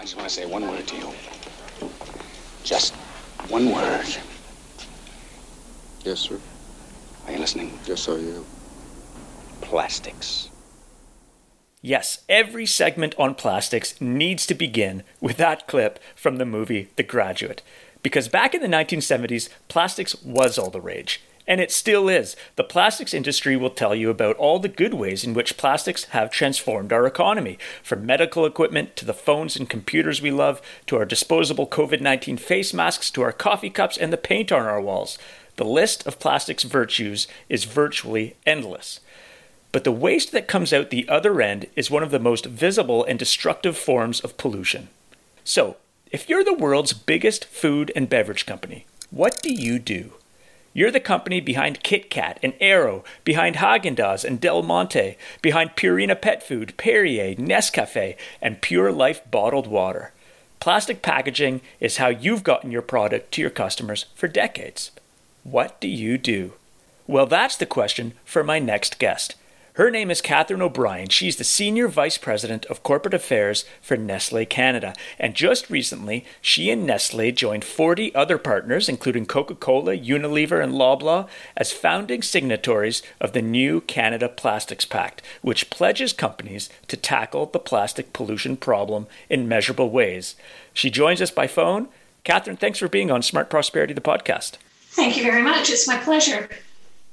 I 0.00 0.04
just 0.04 0.16
want 0.16 0.30
to 0.30 0.34
say 0.34 0.46
one 0.46 0.66
word 0.66 0.86
to 0.86 0.96
you. 0.96 1.12
Just 2.64 2.94
one 3.50 3.70
word. 3.70 4.06
Yes, 6.02 6.20
sir. 6.20 6.40
Are 7.26 7.32
you 7.32 7.38
listening? 7.38 7.78
Yes, 7.84 8.08
I 8.08 8.12
am. 8.12 8.46
Plastics. 9.60 10.48
Yes, 11.82 12.24
every 12.30 12.64
segment 12.64 13.14
on 13.18 13.34
plastics 13.34 14.00
needs 14.00 14.46
to 14.46 14.54
begin 14.54 15.02
with 15.20 15.36
that 15.36 15.66
clip 15.66 15.98
from 16.16 16.36
the 16.36 16.46
movie 16.46 16.88
The 16.96 17.02
Graduate. 17.02 17.60
Because 18.02 18.30
back 18.30 18.54
in 18.54 18.62
the 18.62 18.68
1970s, 18.68 19.50
plastics 19.68 20.24
was 20.24 20.58
all 20.58 20.70
the 20.70 20.80
rage. 20.80 21.20
And 21.50 21.60
it 21.60 21.72
still 21.72 22.08
is. 22.08 22.36
The 22.54 22.62
plastics 22.62 23.12
industry 23.12 23.56
will 23.56 23.70
tell 23.70 23.92
you 23.92 24.08
about 24.08 24.36
all 24.36 24.60
the 24.60 24.68
good 24.68 24.94
ways 24.94 25.24
in 25.24 25.34
which 25.34 25.56
plastics 25.56 26.04
have 26.04 26.30
transformed 26.30 26.92
our 26.92 27.08
economy, 27.08 27.58
from 27.82 28.06
medical 28.06 28.46
equipment 28.46 28.94
to 28.94 29.04
the 29.04 29.12
phones 29.12 29.56
and 29.56 29.68
computers 29.68 30.22
we 30.22 30.30
love, 30.30 30.62
to 30.86 30.96
our 30.96 31.04
disposable 31.04 31.66
COVID 31.66 32.00
19 32.00 32.36
face 32.36 32.72
masks, 32.72 33.10
to 33.10 33.22
our 33.22 33.32
coffee 33.32 33.68
cups 33.68 33.96
and 33.96 34.12
the 34.12 34.16
paint 34.16 34.52
on 34.52 34.62
our 34.62 34.80
walls. 34.80 35.18
The 35.56 35.64
list 35.64 36.06
of 36.06 36.20
plastics 36.20 36.62
virtues 36.62 37.26
is 37.48 37.64
virtually 37.64 38.36
endless. 38.46 39.00
But 39.72 39.82
the 39.82 39.90
waste 39.90 40.30
that 40.30 40.46
comes 40.46 40.72
out 40.72 40.90
the 40.90 41.08
other 41.08 41.42
end 41.42 41.66
is 41.74 41.90
one 41.90 42.04
of 42.04 42.12
the 42.12 42.20
most 42.20 42.46
visible 42.46 43.04
and 43.04 43.18
destructive 43.18 43.76
forms 43.76 44.20
of 44.20 44.36
pollution. 44.36 44.86
So, 45.42 45.78
if 46.12 46.28
you're 46.28 46.44
the 46.44 46.54
world's 46.54 46.92
biggest 46.92 47.44
food 47.46 47.90
and 47.96 48.08
beverage 48.08 48.46
company, 48.46 48.86
what 49.10 49.42
do 49.42 49.52
you 49.52 49.80
do? 49.80 50.12
You're 50.72 50.92
the 50.92 51.00
company 51.00 51.40
behind 51.40 51.82
Kit 51.82 52.10
Kat 52.10 52.38
and 52.42 52.54
Aero, 52.60 53.02
behind 53.24 53.56
Haagen-Dazs 53.56 54.24
and 54.24 54.40
Del 54.40 54.62
Monte, 54.62 55.16
behind 55.42 55.74
Purina 55.74 56.20
Pet 56.20 56.42
Food, 56.42 56.74
Perrier, 56.76 57.34
Nescafe, 57.34 58.16
and 58.40 58.60
Pure 58.60 58.92
Life 58.92 59.20
bottled 59.30 59.66
water. 59.66 60.12
Plastic 60.60 61.02
packaging 61.02 61.60
is 61.80 61.96
how 61.96 62.08
you've 62.08 62.44
gotten 62.44 62.70
your 62.70 62.82
product 62.82 63.32
to 63.32 63.40
your 63.40 63.50
customers 63.50 64.06
for 64.14 64.28
decades. 64.28 64.92
What 65.42 65.80
do 65.80 65.88
you 65.88 66.18
do? 66.18 66.52
Well, 67.06 67.26
that's 67.26 67.56
the 67.56 67.66
question 67.66 68.12
for 68.24 68.44
my 68.44 68.60
next 68.60 68.98
guest. 68.98 69.34
Her 69.74 69.88
name 69.88 70.10
is 70.10 70.20
Catherine 70.20 70.62
O'Brien. 70.62 71.08
She's 71.08 71.36
the 71.36 71.44
Senior 71.44 71.86
Vice 71.86 72.18
President 72.18 72.66
of 72.66 72.82
Corporate 72.82 73.14
Affairs 73.14 73.64
for 73.80 73.96
Nestle 73.96 74.44
Canada. 74.44 74.94
And 75.16 75.34
just 75.34 75.70
recently, 75.70 76.24
she 76.40 76.70
and 76.70 76.84
Nestle 76.84 77.30
joined 77.30 77.64
40 77.64 78.12
other 78.12 78.36
partners, 78.36 78.88
including 78.88 79.26
Coca 79.26 79.54
Cola, 79.54 79.96
Unilever, 79.96 80.62
and 80.62 80.72
Loblaw, 80.72 81.28
as 81.56 81.70
founding 81.70 82.20
signatories 82.20 83.00
of 83.20 83.32
the 83.32 83.42
new 83.42 83.80
Canada 83.82 84.28
Plastics 84.28 84.84
Pact, 84.84 85.22
which 85.40 85.70
pledges 85.70 86.12
companies 86.12 86.68
to 86.88 86.96
tackle 86.96 87.46
the 87.46 87.60
plastic 87.60 88.12
pollution 88.12 88.56
problem 88.56 89.06
in 89.28 89.48
measurable 89.48 89.88
ways. 89.88 90.34
She 90.74 90.90
joins 90.90 91.22
us 91.22 91.30
by 91.30 91.46
phone. 91.46 91.88
Catherine, 92.24 92.56
thanks 92.56 92.80
for 92.80 92.88
being 92.88 93.10
on 93.12 93.22
Smart 93.22 93.48
Prosperity, 93.48 93.94
the 93.94 94.00
podcast. 94.00 94.56
Thank 94.90 95.16
you 95.16 95.22
very 95.22 95.42
much. 95.42 95.70
It's 95.70 95.86
my 95.86 95.96
pleasure. 95.96 96.48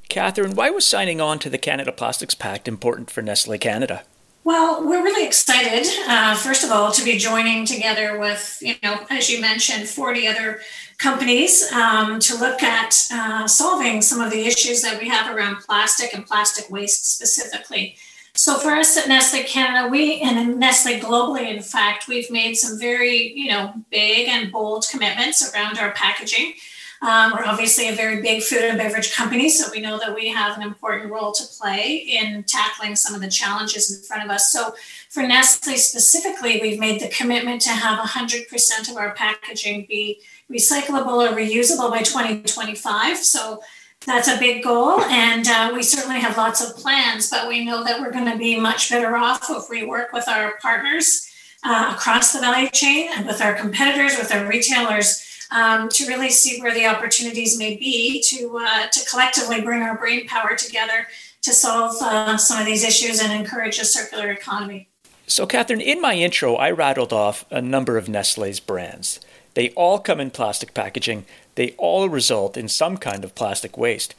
Catherine, 0.10 0.56
why 0.56 0.70
was 0.70 0.86
signing 0.86 1.22
on 1.22 1.40
to 1.40 1.50
the 1.50 1.58
Canada 1.58 1.92
Plastics 1.92 2.36
Pact 2.36 2.68
important 2.68 3.12
for 3.12 3.22
Nestle 3.22 3.58
Canada? 3.58 4.04
Well, 4.44 4.88
we're 4.88 5.04
really 5.04 5.28
excited, 5.28 5.86
uh, 6.08 6.34
first 6.36 6.64
of 6.64 6.72
all, 6.72 6.92
to 6.94 7.04
be 7.04 7.18
joining 7.18 7.66
together 7.66 8.18
with, 8.18 8.58
you 8.62 8.76
know, 8.82 9.06
as 9.10 9.30
you 9.30 9.42
mentioned, 9.42 9.90
40 9.90 10.26
other 10.26 10.62
companies 10.98 11.70
um, 11.74 12.20
to 12.20 12.38
look 12.38 12.64
at 12.64 12.96
uh, 13.12 13.46
solving 13.46 14.02
some 14.02 14.22
of 14.22 14.32
the 14.32 14.46
issues 14.46 14.82
that 14.84 15.02
we 15.02 15.10
have 15.10 15.36
around 15.36 15.58
plastic 15.58 16.14
and 16.14 16.26
plastic 16.26 16.70
waste 16.70 17.12
specifically. 17.12 17.98
So 18.36 18.58
for 18.58 18.70
us 18.70 18.96
at 18.96 19.10
Nestle 19.10 19.44
Canada, 19.44 19.90
we 19.90 20.22
and 20.22 20.58
Nestle 20.58 21.00
globally, 21.00 21.54
in 21.54 21.62
fact, 21.62 22.08
we've 22.08 22.32
made 22.32 22.54
some 22.54 22.80
very, 22.80 23.34
you 23.34 23.50
know, 23.50 23.74
big 23.90 24.30
and 24.30 24.50
bold 24.52 24.86
commitments 24.90 25.54
around 25.54 25.78
our 25.78 25.92
packaging. 25.92 26.54
Um, 27.02 27.34
we're 27.34 27.46
obviously 27.46 27.90
a 27.90 27.96
very 27.96 28.22
big 28.22 28.42
food 28.42 28.64
and 28.64 28.78
beverage 28.78 29.14
company, 29.14 29.50
so 29.50 29.70
we 29.72 29.82
know 29.82 30.00
that 30.00 30.16
we 30.16 30.30
have 30.30 30.58
an 30.58 30.64
important 30.64 31.12
role 31.12 31.32
to 31.32 31.44
play 31.60 31.96
in 31.96 32.44
tackling 32.44 32.96
some 32.96 33.14
of 33.14 33.22
the 33.22 33.30
challenges 33.30 33.96
in 33.96 34.04
front 34.04 34.24
of 34.24 34.32
us. 34.32 34.52
So, 34.52 34.74
for 35.10 35.22
Nestle 35.22 35.78
specifically, 35.78 36.60
we've 36.60 36.80
made 36.80 37.00
the 37.00 37.10
commitment 37.10 37.62
to 37.62 37.70
have 37.70 38.00
100% 38.00 38.90
of 38.90 38.98
our 38.98 39.14
packaging 39.14 39.86
be 39.88 40.22
recyclable 40.52 41.30
or 41.30 41.36
reusable 41.36 41.92
by 41.92 42.02
2025. 42.02 43.18
So, 43.18 43.62
that's 44.06 44.28
a 44.28 44.38
big 44.40 44.64
goal, 44.64 45.02
and 45.02 45.48
uh, 45.48 45.72
we 45.76 45.84
certainly 45.84 46.20
have 46.20 46.38
lots 46.38 46.68
of 46.68 46.78
plans, 46.78 47.30
but 47.30 47.48
we 47.48 47.66
know 47.66 47.84
that 47.84 48.00
we're 48.00 48.12
going 48.12 48.32
to 48.32 48.38
be 48.38 48.60
much 48.60 48.90
better 48.90 49.16
off 49.18 49.46
if 49.50 49.70
we 49.70 49.86
work 49.86 50.14
with 50.14 50.28
our 50.28 50.54
partners 50.62 51.30
uh, 51.64 51.94
across 51.96 52.32
the 52.32 52.40
value 52.40 52.70
chain 52.70 53.10
and 53.14 53.28
with 53.28 53.42
our 53.42 53.54
competitors, 53.54 54.18
with 54.18 54.32
our 54.34 54.48
retailers 54.48 55.28
um, 55.52 55.90
to 55.90 56.08
really 56.08 56.30
see 56.30 56.60
where 56.62 56.74
the 56.74 56.86
opportunities 56.86 57.58
may 57.58 57.76
be 57.76 58.22
to, 58.28 58.60
uh, 58.62 58.88
to 58.88 59.10
collectively 59.10 59.62
bring 59.62 59.82
our 59.82 59.98
brain 59.98 60.28
power 60.28 60.56
together 60.56 61.08
to 61.42 61.54
solve 61.54 61.96
uh, 62.02 62.38
some 62.38 62.60
of 62.60 62.66
these 62.66 62.84
issues 62.84 63.22
and 63.22 63.32
encourage 63.32 63.80
a 63.80 63.86
circular 63.86 64.32
economy. 64.32 64.90
So, 65.28 65.46
Catherine, 65.46 65.82
in 65.82 66.02
my 66.02 66.14
intro, 66.14 66.56
I 66.56 66.72
rattled 66.72 67.12
off 67.12 67.46
a 67.52 67.62
number 67.62 67.98
of 67.98 68.08
Nestle's 68.08 68.60
brands. 68.60 69.20
They 69.54 69.70
all 69.72 70.00
come 70.00 70.20
in 70.20 70.32
plastic 70.32 70.74
packaging, 70.74 71.26
they 71.56 71.72
all 71.78 72.08
result 72.10 72.56
in 72.58 72.68
some 72.68 72.98
kind 72.98 73.24
of 73.24 73.36
plastic 73.36 73.78
waste. 73.78 74.14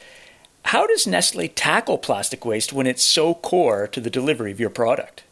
How 0.64 0.86
does 0.86 1.06
Nestle 1.06 1.48
tackle 1.48 1.96
plastic 1.96 2.44
waste 2.44 2.72
when 2.72 2.86
it's 2.86 3.02
so 3.02 3.34
core 3.34 3.86
to 3.86 4.00
the 4.00 4.10
delivery 4.10 4.50
of 4.50 4.60
your 4.60 4.68
product? 4.70 5.22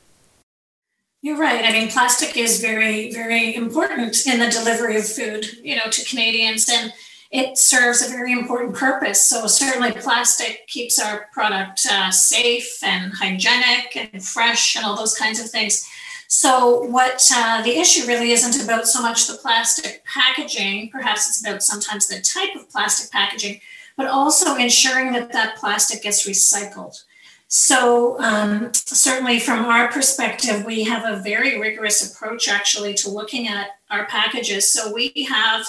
You're 1.26 1.38
right. 1.38 1.64
I 1.64 1.72
mean, 1.72 1.88
plastic 1.88 2.36
is 2.36 2.60
very, 2.60 3.10
very 3.12 3.52
important 3.56 4.28
in 4.28 4.38
the 4.38 4.48
delivery 4.48 4.96
of 4.96 5.08
food, 5.08 5.44
you 5.60 5.74
know, 5.74 5.90
to 5.90 6.04
Canadians, 6.04 6.68
and 6.70 6.92
it 7.32 7.58
serves 7.58 8.00
a 8.00 8.08
very 8.08 8.30
important 8.30 8.76
purpose. 8.76 9.26
So 9.26 9.48
certainly, 9.48 9.90
plastic 9.90 10.68
keeps 10.68 11.00
our 11.00 11.26
product 11.32 11.84
uh, 11.90 12.12
safe 12.12 12.78
and 12.84 13.12
hygienic 13.12 13.96
and 13.96 14.24
fresh, 14.24 14.76
and 14.76 14.84
all 14.84 14.96
those 14.96 15.16
kinds 15.16 15.40
of 15.40 15.50
things. 15.50 15.84
So, 16.28 16.82
what 16.82 17.28
uh, 17.34 17.60
the 17.62 17.76
issue 17.76 18.06
really 18.06 18.30
isn't 18.30 18.62
about 18.62 18.86
so 18.86 19.02
much 19.02 19.26
the 19.26 19.34
plastic 19.34 20.04
packaging. 20.04 20.90
Perhaps 20.90 21.28
it's 21.28 21.44
about 21.44 21.64
sometimes 21.64 22.06
the 22.06 22.20
type 22.20 22.54
of 22.54 22.70
plastic 22.70 23.10
packaging, 23.10 23.60
but 23.96 24.06
also 24.06 24.54
ensuring 24.54 25.12
that 25.14 25.32
that 25.32 25.56
plastic 25.56 26.04
gets 26.04 26.24
recycled. 26.24 27.02
So, 27.48 28.18
um, 28.20 28.74
certainly 28.74 29.38
from 29.38 29.64
our 29.66 29.88
perspective, 29.90 30.64
we 30.64 30.82
have 30.84 31.04
a 31.04 31.22
very 31.22 31.60
rigorous 31.60 32.12
approach 32.12 32.48
actually 32.48 32.94
to 32.94 33.10
looking 33.10 33.46
at 33.46 33.78
our 33.88 34.06
packages. 34.06 34.72
So, 34.72 34.92
we 34.92 35.12
have 35.28 35.64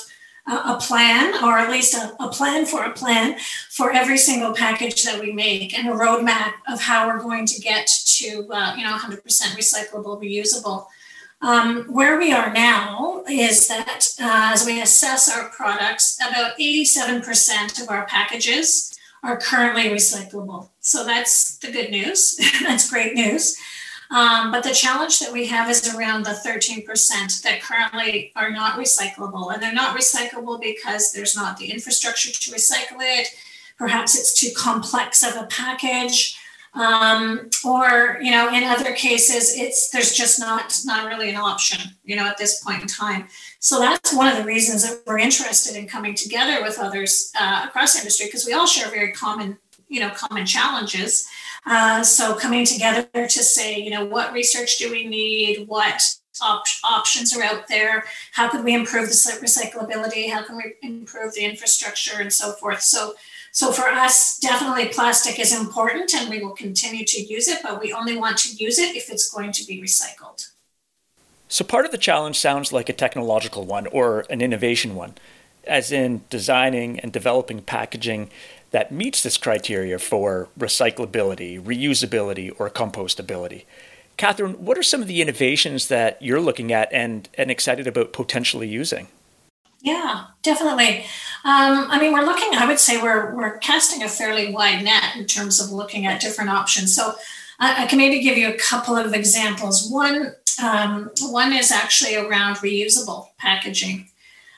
a 0.48 0.78
plan, 0.80 1.44
or 1.44 1.58
at 1.58 1.70
least 1.70 1.94
a, 1.94 2.16
a, 2.24 2.30
plan 2.30 2.66
for 2.66 2.84
a 2.84 2.94
plan 2.94 3.36
for 3.70 3.92
every 3.92 4.18
single 4.18 4.54
package 4.54 5.04
that 5.04 5.20
we 5.20 5.32
make, 5.32 5.78
and 5.78 5.90
a 5.90 5.92
roadmap 5.92 6.54
of 6.70 6.82
how 6.82 7.06
we're 7.08 7.20
going 7.20 7.46
to 7.46 7.62
get 7.62 7.88
to 8.06 8.48
uh, 8.52 8.74
you 8.78 8.84
know 8.84 8.98
100% 8.98 9.22
recyclable, 9.22 10.22
reusable. 10.22 10.88
Um, 11.42 11.84
where 11.94 12.18
we 12.18 12.32
are 12.32 12.52
now 12.52 13.24
is 13.30 13.68
that 13.68 14.08
uh, 14.20 14.52
as 14.54 14.66
we 14.66 14.82
assess 14.82 15.30
our 15.30 15.50
products, 15.50 16.18
about 16.20 16.58
87% 16.58 17.82
of 17.82 17.90
our 17.90 18.08
packages 18.08 18.97
are 19.24 19.38
currently 19.38 19.86
recyclable. 19.86 20.70
So 20.80 21.04
that's 21.04 21.58
the 21.58 21.72
good 21.72 21.92
news. 21.92 22.40
that's 22.62 22.90
great 22.90 23.14
news. 23.14 23.58
Um, 24.10 24.52
but 24.52 24.64
the 24.64 24.74
challenge 24.74 25.20
that 25.20 25.34
we 25.34 25.48
have 25.48 25.70
is 25.70 25.94
around 25.94 26.24
the 26.24 26.32
13% 26.32 27.42
that 27.42 27.62
currently 27.62 28.32
are 28.36 28.52
not 28.52 28.80
recyclable. 28.80 29.54
And 29.54 29.62
they're 29.62 29.74
not 29.74 29.98
recyclable 29.98 30.62
because 30.62 31.12
there's 31.12 31.36
not 31.36 31.58
the 31.58 31.72
infrastructure 31.72 32.32
to 32.32 32.52
recycle 32.52 33.00
it. 33.02 33.28
Perhaps 33.78 34.18
it's 34.18 34.34
too 34.34 34.50
complex 34.56 35.24
of 35.24 35.36
a 35.36 35.48
package. 35.48 36.37
Um, 36.78 37.50
or, 37.66 38.20
you 38.22 38.30
know, 38.30 38.54
in 38.54 38.64
other 38.64 38.94
cases, 38.94 39.58
it's 39.58 39.90
there's 39.90 40.14
just 40.14 40.40
not 40.40 40.80
not 40.86 41.08
really 41.08 41.30
an 41.30 41.36
option, 41.36 41.80
you 42.04 42.16
know, 42.16 42.26
at 42.26 42.38
this 42.38 42.64
point 42.64 42.84
in 42.84 42.88
time. 42.88 43.28
So 43.60 43.80
that's 43.80 44.14
one 44.14 44.28
of 44.28 44.38
the 44.38 44.44
reasons 44.44 44.84
that 44.84 45.02
we're 45.08 45.18
interested 45.18 45.76
in 45.76 45.88
coming 45.88 46.14
together 46.14 46.62
with 46.62 46.78
others 46.78 47.32
uh, 47.40 47.66
across 47.68 47.98
industry 47.98 48.28
because 48.28 48.46
we 48.46 48.54
all 48.54 48.68
share 48.68 48.90
very 48.90 49.12
common, 49.12 49.58
you 49.88 50.00
know, 50.00 50.12
common 50.12 50.46
challenges. 50.46 51.28
Uh, 51.66 52.04
so 52.04 52.36
coming 52.36 52.64
together 52.64 53.08
to 53.12 53.44
say, 53.44 53.80
you 53.80 53.90
know, 53.90 54.06
what 54.06 54.32
research 54.32 54.78
do 54.78 54.92
we 54.92 55.08
need? 55.08 55.68
What 55.68 56.02
op- 56.42 56.64
options 56.84 57.36
are 57.36 57.44
out 57.44 57.68
there? 57.68 58.06
How 58.34 58.50
could 58.50 58.64
we 58.64 58.76
improve 58.76 59.10
the 59.10 59.40
recyclability? 59.42 60.32
How 60.32 60.44
can 60.44 60.58
we 60.58 60.76
improve 60.84 61.34
the 61.34 61.44
infrastructure 61.44 62.22
and 62.22 62.32
so 62.32 62.52
forth? 62.54 62.82
So, 62.82 63.16
so 63.58 63.72
for 63.72 63.88
us, 63.88 64.38
definitely 64.38 64.90
plastic 64.90 65.40
is 65.40 65.52
important, 65.52 66.14
and 66.14 66.30
we 66.30 66.40
will 66.40 66.52
continue 66.52 67.04
to 67.04 67.20
use 67.20 67.48
it, 67.48 67.58
but 67.64 67.82
we 67.82 67.92
only 67.92 68.16
want 68.16 68.38
to 68.38 68.54
use 68.54 68.78
it 68.78 68.96
if 68.96 69.10
it's 69.10 69.28
going 69.32 69.52
to 69.54 69.66
be 69.66 69.82
recycled. 69.82 70.52
So 71.48 71.66
part 71.66 71.84
of 71.84 71.92
the 71.92 71.98
challenge 71.98 72.38
sounds 72.38 72.72
like 72.72 72.88
a 72.88 72.94
technological 72.94 73.66
one 73.66 73.88
or 73.88 74.26
an 74.30 74.42
innovation 74.42 74.94
one, 74.94 75.16
as 75.66 75.92
in 75.92 76.22
designing 76.30 77.00
and 77.00 77.12
developing 77.12 77.64
packaging 77.64 78.30
that 78.70 78.92
meets 78.92 79.24
this 79.24 79.38
criteria 79.38 79.98
for 79.98 80.50
recyclability, 80.60 81.60
reusability, 81.60 82.54
or 82.60 82.70
compostability. 82.70 83.66
Catherine, 84.18 84.64
what 84.64 84.78
are 84.78 84.84
some 84.84 85.02
of 85.02 85.08
the 85.08 85.20
innovations 85.20 85.88
that 85.88 86.22
you're 86.22 86.40
looking 86.40 86.72
at 86.72 86.94
and, 86.94 87.28
and 87.34 87.50
excited 87.50 87.88
about 87.88 88.14
potentially 88.14 88.68
using? 88.68 89.08
Yeah, 89.88 90.26
definitely. 90.42 91.06
Um, 91.46 91.88
I 91.90 91.98
mean, 91.98 92.12
we're 92.12 92.26
looking, 92.26 92.54
I 92.54 92.68
would 92.68 92.78
say 92.78 93.02
we're, 93.02 93.34
we're 93.34 93.58
casting 93.60 94.04
a 94.04 94.10
fairly 94.10 94.52
wide 94.52 94.84
net 94.84 95.16
in 95.16 95.26
terms 95.26 95.62
of 95.62 95.72
looking 95.72 96.06
at 96.06 96.20
different 96.20 96.50
options. 96.50 96.94
So 96.94 97.14
I, 97.58 97.84
I 97.84 97.88
can 97.88 97.98
maybe 97.98 98.20
give 98.20 98.38
you 98.38 98.50
a 98.50 98.58
couple 98.58 98.98
of 98.98 99.14
examples. 99.14 99.90
One, 99.90 100.34
um, 100.62 101.10
one 101.22 101.54
is 101.54 101.72
actually 101.72 102.18
around 102.18 102.58
reusable 102.58 103.30
packaging. 103.38 104.10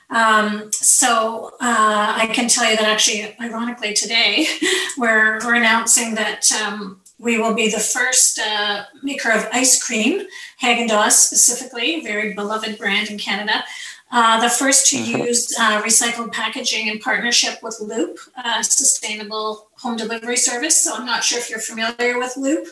Um, 0.09 0.71
so 0.71 1.51
uh, 1.61 2.13
I 2.17 2.31
can 2.33 2.49
tell 2.49 2.67
you 2.67 2.75
that 2.77 2.87
actually, 2.87 3.35
ironically, 3.39 3.93
today 3.93 4.47
we're, 4.97 5.37
we're 5.45 5.53
announcing 5.53 6.15
that 6.15 6.51
um, 6.53 7.01
we 7.19 7.37
will 7.37 7.53
be 7.53 7.69
the 7.69 7.79
first 7.79 8.39
uh, 8.39 8.85
maker 9.03 9.31
of 9.31 9.47
ice 9.53 9.79
cream, 9.83 10.25
Haagen-Dazs 10.63 11.11
specifically, 11.11 12.01
very 12.01 12.33
beloved 12.33 12.79
brand 12.79 13.11
in 13.11 13.19
Canada. 13.19 13.63
Uh, 14.11 14.41
the 14.41 14.49
first 14.49 14.87
to 14.87 14.97
mm-hmm. 14.97 15.21
use 15.21 15.55
uh, 15.59 15.81
recycled 15.83 16.31
packaging 16.31 16.87
in 16.87 16.97
partnership 16.99 17.61
with 17.61 17.79
Loop, 17.79 18.17
a 18.43 18.63
sustainable 18.63 19.67
home 19.77 19.95
delivery 19.97 20.37
service. 20.37 20.83
So 20.83 20.95
I'm 20.95 21.05
not 21.05 21.23
sure 21.23 21.37
if 21.37 21.49
you're 21.49 21.59
familiar 21.59 22.17
with 22.17 22.35
Loop, 22.35 22.67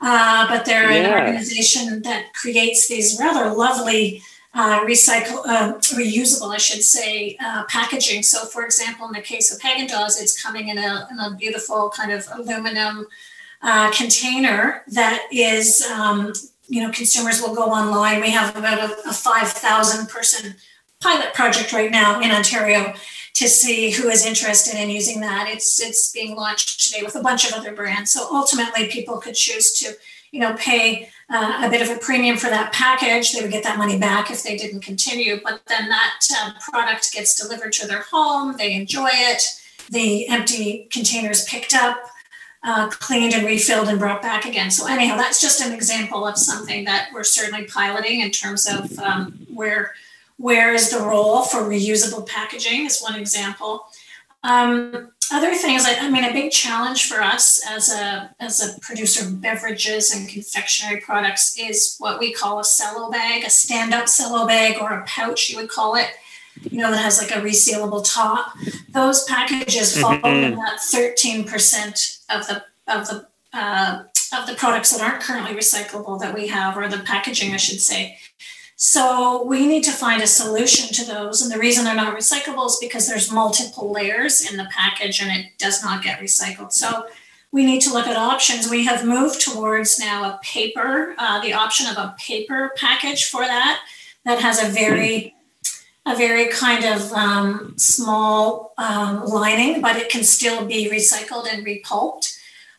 uh, 0.00 0.46
but 0.48 0.64
they're 0.64 0.92
yeah. 0.92 1.08
an 1.08 1.24
organization 1.24 2.02
that 2.02 2.32
creates 2.34 2.88
these 2.88 3.18
rather 3.18 3.52
lovely 3.52 4.22
uh, 4.54 4.84
recycle, 4.86 5.46
uh, 5.46 5.74
reusable, 5.74 6.54
I 6.54 6.56
should 6.56 6.82
say, 6.82 7.36
uh, 7.44 7.64
packaging. 7.64 8.22
So, 8.22 8.46
for 8.46 8.64
example, 8.64 9.06
in 9.06 9.12
the 9.12 9.20
case 9.20 9.52
of 9.52 9.60
Haagen 9.60 9.86
Dazs, 9.86 10.20
it's 10.20 10.40
coming 10.40 10.68
in 10.68 10.78
a, 10.78 11.06
in 11.10 11.18
a 11.18 11.36
beautiful 11.36 11.90
kind 11.90 12.10
of 12.10 12.26
aluminum 12.32 13.06
uh, 13.60 13.90
container 13.90 14.82
that 14.88 15.26
is, 15.30 15.86
um, 15.92 16.32
you 16.68 16.82
know, 16.82 16.90
consumers 16.90 17.42
will 17.42 17.54
go 17.54 17.64
online. 17.64 18.20
We 18.20 18.30
have 18.30 18.56
about 18.56 18.78
a, 18.78 19.08
a 19.10 19.12
5,000 19.12 20.08
person 20.08 20.54
pilot 21.00 21.34
project 21.34 21.72
right 21.72 21.90
now 21.90 22.20
in 22.20 22.30
Ontario 22.30 22.94
to 23.34 23.48
see 23.48 23.90
who 23.90 24.08
is 24.08 24.24
interested 24.24 24.80
in 24.80 24.88
using 24.88 25.20
that. 25.20 25.48
It's 25.48 25.80
it's 25.80 26.10
being 26.10 26.34
launched 26.34 26.82
today 26.82 27.02
with 27.02 27.16
a 27.16 27.22
bunch 27.22 27.46
of 27.46 27.52
other 27.52 27.72
brands. 27.72 28.12
So 28.12 28.26
ultimately, 28.32 28.88
people 28.88 29.18
could 29.18 29.34
choose 29.34 29.72
to 29.80 29.94
you 30.36 30.40
know, 30.40 30.54
pay 30.54 31.08
uh, 31.30 31.62
a 31.64 31.70
bit 31.70 31.82
of 31.82 31.88
a 31.88 31.98
premium 31.98 32.36
for 32.36 32.50
that 32.50 32.72
package. 32.72 33.32
They 33.32 33.40
would 33.40 33.50
get 33.50 33.64
that 33.64 33.78
money 33.78 33.98
back 33.98 34.30
if 34.30 34.42
they 34.42 34.56
didn't 34.56 34.80
continue. 34.80 35.40
But 35.42 35.62
then 35.66 35.88
that 35.88 36.20
uh, 36.36 36.52
product 36.60 37.12
gets 37.12 37.40
delivered 37.40 37.72
to 37.74 37.86
their 37.86 38.04
home. 38.10 38.54
They 38.56 38.74
enjoy 38.74 39.08
it. 39.10 39.42
The 39.90 40.28
empty 40.28 40.88
containers 40.90 41.44
picked 41.44 41.74
up, 41.74 41.96
uh, 42.62 42.88
cleaned 42.88 43.32
and 43.32 43.46
refilled 43.46 43.88
and 43.88 43.98
brought 43.98 44.20
back 44.20 44.44
again. 44.44 44.70
So 44.70 44.86
anyhow, 44.86 45.16
that's 45.16 45.40
just 45.40 45.60
an 45.64 45.72
example 45.72 46.26
of 46.26 46.36
something 46.36 46.84
that 46.84 47.08
we're 47.14 47.24
certainly 47.24 47.64
piloting 47.64 48.20
in 48.20 48.30
terms 48.30 48.66
of 48.68 48.98
um, 48.98 49.46
where 49.52 49.94
where 50.38 50.74
is 50.74 50.90
the 50.90 51.00
role 51.00 51.42
for 51.44 51.62
reusable 51.62 52.26
packaging 52.26 52.86
is 52.86 53.00
one 53.00 53.18
example. 53.18 53.86
Um, 54.42 55.12
other 55.32 55.54
things, 55.54 55.84
I, 55.84 56.06
I, 56.06 56.10
mean, 56.10 56.24
a 56.24 56.32
big 56.32 56.52
challenge 56.52 57.08
for 57.08 57.20
us 57.20 57.60
as 57.68 57.92
a 57.92 58.34
as 58.38 58.60
a 58.60 58.78
producer 58.80 59.26
of 59.26 59.40
beverages 59.40 60.12
and 60.12 60.28
confectionery 60.28 61.00
products 61.00 61.58
is 61.58 61.96
what 61.98 62.20
we 62.20 62.32
call 62.32 62.60
a 62.60 62.64
cello 62.64 63.10
bag, 63.10 63.42
a 63.44 63.50
stand-up 63.50 64.06
cello 64.06 64.46
bag, 64.46 64.76
or 64.80 64.92
a 64.92 65.04
pouch, 65.04 65.50
you 65.50 65.56
would 65.56 65.68
call 65.68 65.96
it. 65.96 66.08
You 66.62 66.78
know, 66.78 66.90
that 66.90 67.02
has 67.02 67.18
like 67.18 67.32
a 67.32 67.40
resealable 67.40 68.08
top. 68.08 68.52
Those 68.90 69.24
packages 69.24 70.00
fall 70.00 70.12
mm-hmm. 70.12 70.26
in 70.26 70.54
that 70.54 70.80
thirteen 70.80 71.44
percent 71.44 72.18
of 72.30 72.46
the 72.46 72.62
of 72.86 73.08
the 73.08 73.26
uh, 73.52 74.04
of 74.32 74.46
the 74.46 74.54
products 74.54 74.96
that 74.96 75.02
aren't 75.02 75.22
currently 75.22 75.54
recyclable 75.54 76.20
that 76.20 76.34
we 76.34 76.46
have, 76.48 76.76
or 76.76 76.88
the 76.88 76.98
packaging, 76.98 77.52
I 77.52 77.56
should 77.56 77.80
say. 77.80 78.16
So 78.76 79.42
we 79.44 79.66
need 79.66 79.84
to 79.84 79.90
find 79.90 80.22
a 80.22 80.26
solution 80.26 80.92
to 80.94 81.04
those. 81.04 81.40
And 81.40 81.50
the 81.50 81.58
reason 81.58 81.84
they're 81.84 81.94
not 81.94 82.16
recyclable 82.16 82.66
is 82.66 82.78
because 82.78 83.08
there's 83.08 83.32
multiple 83.32 83.90
layers 83.90 84.50
in 84.50 84.58
the 84.58 84.68
package 84.70 85.20
and 85.22 85.30
it 85.30 85.58
does 85.58 85.82
not 85.82 86.04
get 86.04 86.20
recycled. 86.20 86.72
So 86.72 87.06
we 87.52 87.64
need 87.64 87.80
to 87.82 87.92
look 87.92 88.06
at 88.06 88.16
options. 88.16 88.68
We 88.68 88.84
have 88.84 89.06
moved 89.06 89.40
towards 89.40 89.98
now 89.98 90.24
a 90.24 90.38
paper, 90.42 91.14
uh, 91.16 91.40
the 91.40 91.54
option 91.54 91.86
of 91.86 91.96
a 91.96 92.14
paper 92.18 92.72
package 92.76 93.24
for 93.24 93.42
that, 93.42 93.80
that 94.24 94.40
has 94.40 94.62
a 94.62 94.68
very 94.68 95.32
a 96.04 96.14
very 96.14 96.46
kind 96.50 96.84
of 96.84 97.12
um, 97.12 97.74
small 97.76 98.74
um, 98.78 99.24
lining, 99.24 99.80
but 99.80 99.96
it 99.96 100.08
can 100.08 100.22
still 100.22 100.64
be 100.64 100.88
recycled 100.88 101.52
and 101.52 101.66
repulped. 101.66 102.35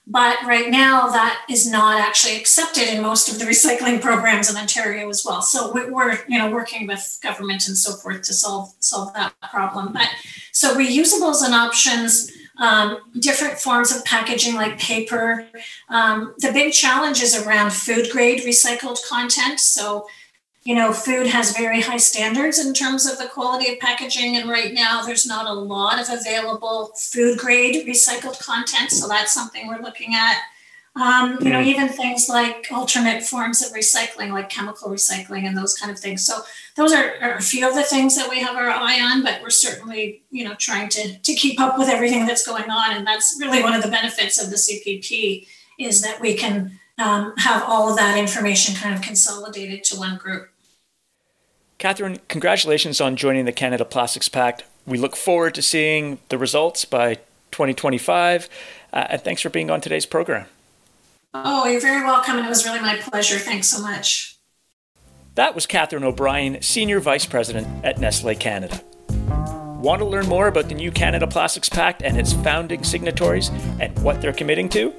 But 0.10 0.38
right 0.46 0.70
now, 0.70 1.08
that 1.10 1.44
is 1.50 1.70
not 1.70 2.00
actually 2.00 2.38
accepted 2.38 2.88
in 2.88 3.02
most 3.02 3.28
of 3.28 3.40
the 3.40 3.46
recycling 3.46 4.02
programs 4.02 4.50
in 4.50 4.56
Ontario 4.56 5.10
as 5.10 5.26
well. 5.26 5.42
So 5.42 5.74
we're 5.74 6.24
you 6.30 6.40
know 6.40 6.50
working 6.50 6.88
with 6.88 7.20
government 7.22 7.68
and 7.68 7.78
so 7.78 7.94
forth 7.94 8.22
to 8.24 8.34
solve 8.34 8.74
solve 8.80 9.14
that 9.16 9.34
problem. 9.52 9.92
But 9.92 10.08
so 10.54 10.76
reusables 10.76 11.44
and 11.44 11.54
options, 11.54 12.32
um, 12.58 13.00
different 13.20 13.60
forms 13.60 13.94
of 13.94 14.06
packaging 14.06 14.56
like 14.56 14.80
paper. 14.80 15.46
Um, 15.90 16.34
the 16.38 16.54
big 16.54 16.72
challenge 16.72 17.22
is 17.22 17.36
around 17.36 17.74
food 17.74 18.08
grade 18.10 18.44
recycled 18.44 19.00
content. 19.10 19.60
So 19.60 20.08
you 20.68 20.76
know, 20.76 20.92
food 20.92 21.28
has 21.28 21.56
very 21.56 21.80
high 21.80 21.96
standards 21.96 22.60
in 22.60 22.74
terms 22.74 23.06
of 23.06 23.18
the 23.18 23.30
quality 23.30 23.72
of 23.72 23.80
packaging. 23.80 24.36
And 24.36 24.50
right 24.50 24.74
now, 24.74 25.02
there's 25.02 25.26
not 25.26 25.46
a 25.46 25.54
lot 25.54 25.98
of 25.98 26.10
available 26.10 26.92
food 26.98 27.38
grade 27.38 27.88
recycled 27.88 28.38
content. 28.46 28.92
So 28.92 29.08
that's 29.08 29.34
something 29.34 29.66
we're 29.70 29.82
looking 29.82 30.14
at. 30.14 30.36
Um, 30.98 31.38
you 31.40 31.52
know, 31.52 31.62
mm. 31.62 31.68
even 31.68 31.88
things 31.88 32.28
like 32.28 32.68
alternate 32.70 33.24
forms 33.24 33.66
of 33.66 33.72
recycling, 33.72 34.32
like 34.32 34.50
chemical 34.50 34.90
recycling 34.90 35.44
and 35.44 35.58
those 35.58 35.74
kind 35.74 35.90
of 35.90 35.98
things. 35.98 36.26
So 36.26 36.42
those 36.76 36.92
are, 36.92 37.14
are, 37.22 37.36
a 37.36 37.42
few 37.42 37.66
of 37.66 37.74
the 37.74 37.84
things 37.84 38.18
that 38.18 38.30
we 38.30 38.42
have 38.42 38.58
our 38.58 38.70
eye 38.70 39.00
on, 39.00 39.24
but 39.24 39.42
we're 39.42 39.50
certainly, 39.52 40.24
you 40.32 40.44
know, 40.44 40.56
trying 40.56 40.90
to, 40.90 41.18
to 41.18 41.34
keep 41.34 41.62
up 41.62 41.78
with 41.78 41.88
everything 41.88 42.26
that's 42.26 42.46
going 42.46 42.70
on. 42.70 42.94
And 42.94 43.08
that's 43.08 43.38
really 43.40 43.64
one 43.64 43.74
of 43.74 43.84
the 43.84 43.90
benefits 43.90 44.38
of 44.44 44.50
the 44.50 44.58
CPP 44.58 45.48
is 45.80 46.02
that 46.02 46.20
we 46.20 46.34
can 46.34 46.78
um, 46.98 47.36
have 47.38 47.64
all 47.66 47.90
of 47.90 47.96
that 47.96 48.18
information 48.18 48.76
kind 48.76 48.94
of 48.94 49.02
consolidated 49.02 49.86
to 49.86 49.98
one 49.98 50.18
group. 50.18 50.50
Catherine, 51.78 52.20
congratulations 52.28 53.00
on 53.00 53.16
joining 53.16 53.46
the 53.46 53.52
Canada 53.52 53.86
Plastics 53.86 54.28
Pact. 54.28 54.64
We 54.88 54.98
look 54.98 55.16
forward 55.16 55.54
to 55.56 55.62
seeing 55.62 56.18
the 56.30 56.38
results 56.38 56.86
by 56.86 57.16
2025. 57.52 58.50
Uh, 58.92 59.08
and 59.10 59.22
thanks 59.22 59.42
for 59.44 59.50
being 59.50 59.70
on 59.70 59.80
today's 59.80 60.06
program. 60.06 60.48
Oh, 61.36 61.68
you're 61.68 61.82
very 61.82 62.04
welcome. 62.04 62.38
And 62.38 62.46
it 62.48 62.50
was 62.50 62.66
really 62.66 62.80
my 62.80 62.96
pleasure. 62.98 63.38
Thanks 63.38 63.68
so 63.68 63.82
much. 63.82 64.38
That 65.36 65.54
was 65.54 65.68
Catherine 65.68 66.04
O'Brien, 66.04 66.64
Senior 66.64 67.00
Vice 67.00 67.28
President 67.28 67.86
at 67.86 68.00
Nestle 68.00 68.34
Canada. 68.34 68.82
Want 69.88 70.02
to 70.02 70.06
learn 70.06 70.28
more 70.28 70.48
about 70.50 70.68
the 70.68 70.76
new 70.76 70.92
Canada 70.92 71.26
Plastics 71.26 71.70
Pact 71.70 72.02
and 72.02 72.20
its 72.20 72.34
founding 72.34 72.84
signatories 72.84 73.48
and 73.80 73.98
what 74.00 74.22
they're 74.22 74.34
committing 74.34 74.68
to? 74.72 74.94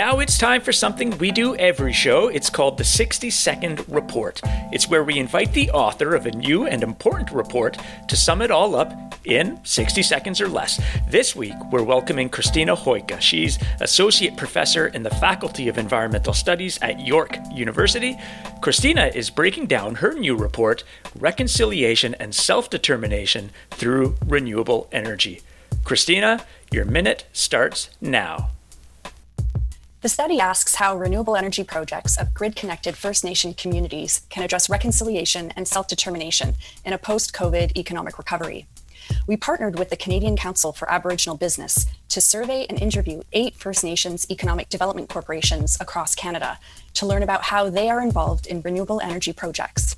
Now 0.00 0.20
it's 0.20 0.38
time 0.38 0.62
for 0.62 0.72
something 0.72 1.18
we 1.18 1.30
do 1.30 1.54
every 1.56 1.92
show. 1.92 2.28
It's 2.28 2.48
called 2.48 2.78
the 2.78 2.84
60 2.84 3.28
Second 3.28 3.86
Report. 3.86 4.40
It's 4.72 4.88
where 4.88 5.04
we 5.04 5.18
invite 5.18 5.52
the 5.52 5.70
author 5.72 6.14
of 6.14 6.24
a 6.24 6.30
new 6.30 6.66
and 6.66 6.82
important 6.82 7.30
report 7.32 7.76
to 8.08 8.16
sum 8.16 8.40
it 8.40 8.50
all 8.50 8.74
up 8.76 8.90
in 9.26 9.62
60 9.62 10.02
seconds 10.02 10.40
or 10.40 10.48
less. 10.48 10.80
This 11.10 11.36
week, 11.36 11.52
we're 11.70 11.82
welcoming 11.82 12.30
Christina 12.30 12.74
Hoicka. 12.74 13.20
She's 13.20 13.58
Associate 13.82 14.34
Professor 14.38 14.86
in 14.86 15.02
the 15.02 15.10
Faculty 15.10 15.68
of 15.68 15.76
Environmental 15.76 16.32
Studies 16.32 16.78
at 16.80 17.06
York 17.06 17.36
University. 17.52 18.16
Christina 18.62 19.12
is 19.14 19.28
breaking 19.28 19.66
down 19.66 19.96
her 19.96 20.14
new 20.14 20.34
report, 20.34 20.82
Reconciliation 21.14 22.14
and 22.14 22.34
Self 22.34 22.70
Determination 22.70 23.50
Through 23.72 24.16
Renewable 24.24 24.88
Energy. 24.92 25.42
Christina, 25.84 26.42
your 26.70 26.86
minute 26.86 27.26
starts 27.34 27.90
now. 28.00 28.48
The 30.02 30.08
study 30.08 30.40
asks 30.40 30.76
how 30.76 30.96
renewable 30.96 31.36
energy 31.36 31.62
projects 31.62 32.16
of 32.16 32.32
grid 32.32 32.56
connected 32.56 32.96
First 32.96 33.22
Nation 33.22 33.52
communities 33.52 34.22
can 34.30 34.42
address 34.42 34.70
reconciliation 34.70 35.52
and 35.56 35.68
self 35.68 35.88
determination 35.88 36.54
in 36.86 36.94
a 36.94 36.98
post 36.98 37.34
COVID 37.34 37.76
economic 37.76 38.16
recovery. 38.16 38.66
We 39.26 39.36
partnered 39.36 39.78
with 39.78 39.90
the 39.90 39.98
Canadian 39.98 40.38
Council 40.38 40.72
for 40.72 40.90
Aboriginal 40.90 41.36
Business 41.36 41.84
to 42.08 42.22
survey 42.22 42.64
and 42.70 42.80
interview 42.80 43.20
eight 43.34 43.56
First 43.56 43.84
Nations 43.84 44.26
economic 44.30 44.70
development 44.70 45.10
corporations 45.10 45.76
across 45.80 46.14
Canada 46.14 46.58
to 46.94 47.04
learn 47.04 47.22
about 47.22 47.42
how 47.42 47.68
they 47.68 47.90
are 47.90 48.00
involved 48.00 48.46
in 48.46 48.62
renewable 48.62 49.02
energy 49.02 49.34
projects. 49.34 49.96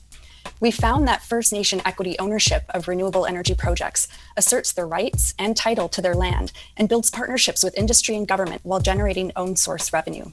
We 0.62 0.70
found 0.70 1.09
that 1.09 1.25
First 1.25 1.53
Nation 1.53 1.83
equity 1.85 2.16
ownership 2.20 2.62
of 2.68 2.87
renewable 2.87 3.27
energy 3.27 3.53
projects 3.53 4.07
asserts 4.37 4.72
their 4.72 4.87
rights 4.87 5.35
and 5.37 5.57
title 5.57 5.88
to 5.88 6.01
their 6.01 6.14
land 6.14 6.53
and 6.77 6.88
builds 6.88 7.11
partnerships 7.11 7.64
with 7.64 7.77
industry 7.77 8.14
and 8.14 8.29
government 8.29 8.61
while 8.62 8.79
generating 8.79 9.33
own 9.35 9.57
source 9.57 9.92
revenue. 9.92 10.27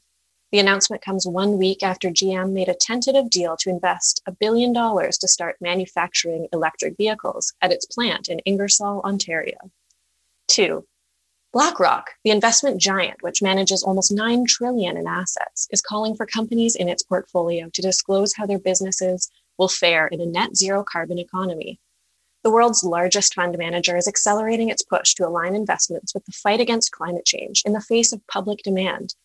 The 0.51 0.59
announcement 0.59 1.01
comes 1.01 1.27
one 1.27 1.57
week 1.57 1.83
after 1.83 2.09
GM 2.09 2.51
made 2.51 2.69
a 2.69 2.75
tentative 2.75 3.29
deal 3.29 3.57
to 3.57 3.69
invest 3.69 4.21
a 4.25 4.31
billion 4.31 4.73
dollars 4.73 5.17
to 5.17 5.27
start 5.27 5.57
manufacturing 5.59 6.47
electric 6.53 6.97
vehicles 6.97 7.53
at 7.61 7.71
its 7.71 7.85
plant 7.85 8.29
in 8.29 8.39
Ingersoll, 8.39 9.01
Ontario. 9.03 9.57
Two, 10.47 10.85
BlackRock, 11.55 12.11
the 12.23 12.31
investment 12.31 12.81
giant 12.81 13.21
which 13.21 13.41
manages 13.41 13.81
almost 13.81 14.11
9 14.11 14.45
trillion 14.45 14.97
in 14.97 15.07
assets, 15.07 15.67
is 15.71 15.81
calling 15.81 16.13
for 16.13 16.25
companies 16.25 16.75
in 16.75 16.89
its 16.89 17.01
portfolio 17.01 17.69
to 17.69 17.81
disclose 17.81 18.33
how 18.33 18.45
their 18.45 18.59
businesses 18.59 19.31
will 19.57 19.69
fare 19.69 20.07
in 20.07 20.19
a 20.19 20.25
net 20.25 20.55
zero 20.55 20.83
carbon 20.83 21.17
economy. 21.17 21.79
The 22.43 22.51
world's 22.51 22.83
largest 22.83 23.33
fund 23.33 23.57
manager 23.57 23.97
is 23.97 24.07
accelerating 24.07 24.69
its 24.69 24.83
push 24.83 25.13
to 25.15 25.25
align 25.25 25.55
investments 25.55 26.13
with 26.13 26.25
the 26.25 26.33
fight 26.33 26.59
against 26.59 26.91
climate 26.91 27.25
change 27.25 27.63
in 27.65 27.73
the 27.73 27.81
face 27.81 28.11
of 28.11 28.27
public 28.27 28.59
demand. 28.61 29.15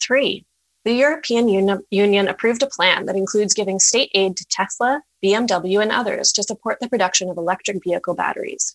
3. 0.00 0.44
The 0.88 0.94
European 0.94 1.50
Union 1.90 2.28
approved 2.28 2.62
a 2.62 2.66
plan 2.66 3.04
that 3.04 3.14
includes 3.14 3.52
giving 3.52 3.78
state 3.78 4.10
aid 4.14 4.38
to 4.38 4.46
Tesla, 4.46 5.02
BMW, 5.22 5.82
and 5.82 5.92
others 5.92 6.32
to 6.32 6.42
support 6.42 6.80
the 6.80 6.88
production 6.88 7.28
of 7.28 7.36
electric 7.36 7.84
vehicle 7.84 8.14
batteries. 8.14 8.74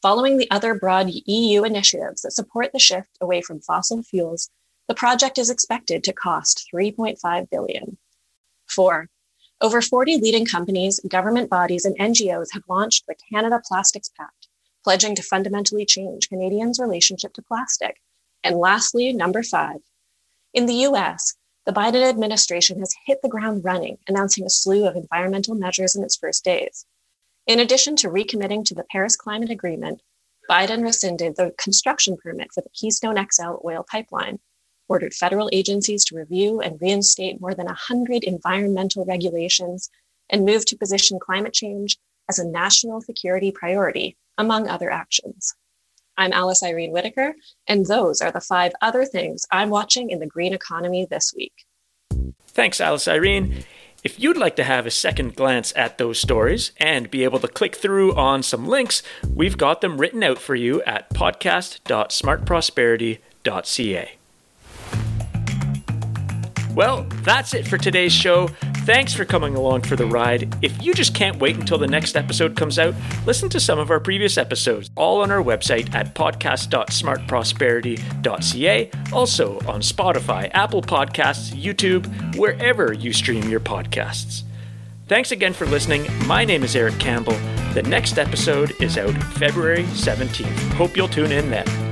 Following 0.00 0.36
the 0.36 0.48
other 0.52 0.76
broad 0.76 1.10
EU 1.10 1.64
initiatives 1.64 2.22
that 2.22 2.30
support 2.30 2.70
the 2.72 2.78
shift 2.78 3.18
away 3.20 3.42
from 3.42 3.60
fossil 3.60 4.04
fuels, 4.04 4.50
the 4.86 4.94
project 4.94 5.36
is 5.36 5.50
expected 5.50 6.04
to 6.04 6.12
cost 6.12 6.68
3.5 6.72 7.50
billion. 7.50 7.98
4. 8.68 9.08
Over 9.60 9.82
40 9.82 10.18
leading 10.18 10.46
companies, 10.46 11.00
government 11.08 11.50
bodies, 11.50 11.84
and 11.84 11.98
NGOs 11.98 12.52
have 12.52 12.62
launched 12.68 13.08
the 13.08 13.16
Canada 13.32 13.60
Plastics 13.66 14.10
Pact, 14.16 14.46
pledging 14.84 15.16
to 15.16 15.24
fundamentally 15.24 15.84
change 15.84 16.28
Canadians' 16.28 16.78
relationship 16.78 17.32
to 17.32 17.42
plastic. 17.42 18.00
And 18.44 18.58
lastly, 18.58 19.12
number 19.12 19.42
5. 19.42 19.78
In 20.54 20.66
the 20.66 20.86
US, 20.86 21.34
the 21.68 21.74
Biden 21.74 22.02
administration 22.02 22.78
has 22.78 22.94
hit 23.04 23.20
the 23.20 23.28
ground 23.28 23.62
running, 23.62 23.98
announcing 24.08 24.46
a 24.46 24.48
slew 24.48 24.86
of 24.86 24.96
environmental 24.96 25.54
measures 25.54 25.94
in 25.94 26.02
its 26.02 26.16
first 26.16 26.42
days. 26.42 26.86
In 27.46 27.60
addition 27.60 27.94
to 27.96 28.08
recommitting 28.08 28.64
to 28.64 28.74
the 28.74 28.86
Paris 28.90 29.16
Climate 29.16 29.50
Agreement, 29.50 30.00
Biden 30.50 30.82
rescinded 30.82 31.36
the 31.36 31.52
construction 31.58 32.16
permit 32.16 32.54
for 32.54 32.62
the 32.62 32.70
Keystone 32.70 33.22
XL 33.30 33.56
oil 33.66 33.84
pipeline, 33.86 34.38
ordered 34.88 35.12
federal 35.12 35.50
agencies 35.52 36.06
to 36.06 36.16
review 36.16 36.58
and 36.62 36.80
reinstate 36.80 37.38
more 37.38 37.52
than 37.52 37.66
100 37.66 38.24
environmental 38.24 39.04
regulations, 39.04 39.90
and 40.30 40.46
moved 40.46 40.68
to 40.68 40.76
position 40.78 41.18
climate 41.20 41.52
change 41.52 41.98
as 42.30 42.38
a 42.38 42.48
national 42.48 43.02
security 43.02 43.52
priority, 43.52 44.16
among 44.38 44.68
other 44.68 44.90
actions. 44.90 45.54
I'm 46.18 46.32
Alice 46.32 46.62
Irene 46.64 46.90
Whitaker, 46.90 47.36
and 47.68 47.86
those 47.86 48.20
are 48.20 48.32
the 48.32 48.40
five 48.40 48.72
other 48.82 49.04
things 49.04 49.46
I'm 49.52 49.70
watching 49.70 50.10
in 50.10 50.18
the 50.18 50.26
green 50.26 50.52
economy 50.52 51.06
this 51.08 51.32
week. 51.34 51.52
Thanks, 52.48 52.80
Alice 52.80 53.06
Irene. 53.06 53.62
If 54.02 54.18
you'd 54.18 54.36
like 54.36 54.56
to 54.56 54.64
have 54.64 54.84
a 54.84 54.90
second 54.90 55.36
glance 55.36 55.72
at 55.76 55.98
those 55.98 56.18
stories 56.18 56.72
and 56.78 57.08
be 57.10 57.22
able 57.22 57.38
to 57.38 57.48
click 57.48 57.76
through 57.76 58.16
on 58.16 58.42
some 58.42 58.66
links, 58.66 59.04
we've 59.32 59.56
got 59.56 59.80
them 59.80 59.98
written 59.98 60.24
out 60.24 60.38
for 60.38 60.56
you 60.56 60.82
at 60.82 61.08
podcast.smartprosperity.ca. 61.10 64.10
Well, 66.74 67.06
that's 67.22 67.54
it 67.54 67.66
for 67.66 67.78
today's 67.78 68.12
show. 68.12 68.50
Thanks 68.88 69.12
for 69.12 69.26
coming 69.26 69.54
along 69.54 69.82
for 69.82 69.96
the 69.96 70.06
ride. 70.06 70.56
If 70.62 70.82
you 70.82 70.94
just 70.94 71.14
can't 71.14 71.38
wait 71.38 71.56
until 71.56 71.76
the 71.76 71.86
next 71.86 72.16
episode 72.16 72.56
comes 72.56 72.78
out, 72.78 72.94
listen 73.26 73.50
to 73.50 73.60
some 73.60 73.78
of 73.78 73.90
our 73.90 74.00
previous 74.00 74.38
episodes, 74.38 74.88
all 74.96 75.20
on 75.20 75.30
our 75.30 75.42
website 75.42 75.94
at 75.94 76.14
podcast.smartprosperity.ca, 76.14 78.90
also 79.12 79.58
on 79.66 79.82
Spotify, 79.82 80.50
Apple 80.54 80.80
Podcasts, 80.80 81.54
YouTube, 81.54 82.34
wherever 82.36 82.94
you 82.94 83.12
stream 83.12 83.46
your 83.50 83.60
podcasts. 83.60 84.44
Thanks 85.06 85.32
again 85.32 85.52
for 85.52 85.66
listening. 85.66 86.06
My 86.26 86.46
name 86.46 86.64
is 86.64 86.74
Eric 86.74 86.98
Campbell. 86.98 87.36
The 87.74 87.82
next 87.82 88.16
episode 88.16 88.72
is 88.80 88.96
out 88.96 89.12
February 89.34 89.82
17th. 89.82 90.72
Hope 90.72 90.96
you'll 90.96 91.08
tune 91.08 91.32
in 91.32 91.50
then. 91.50 91.87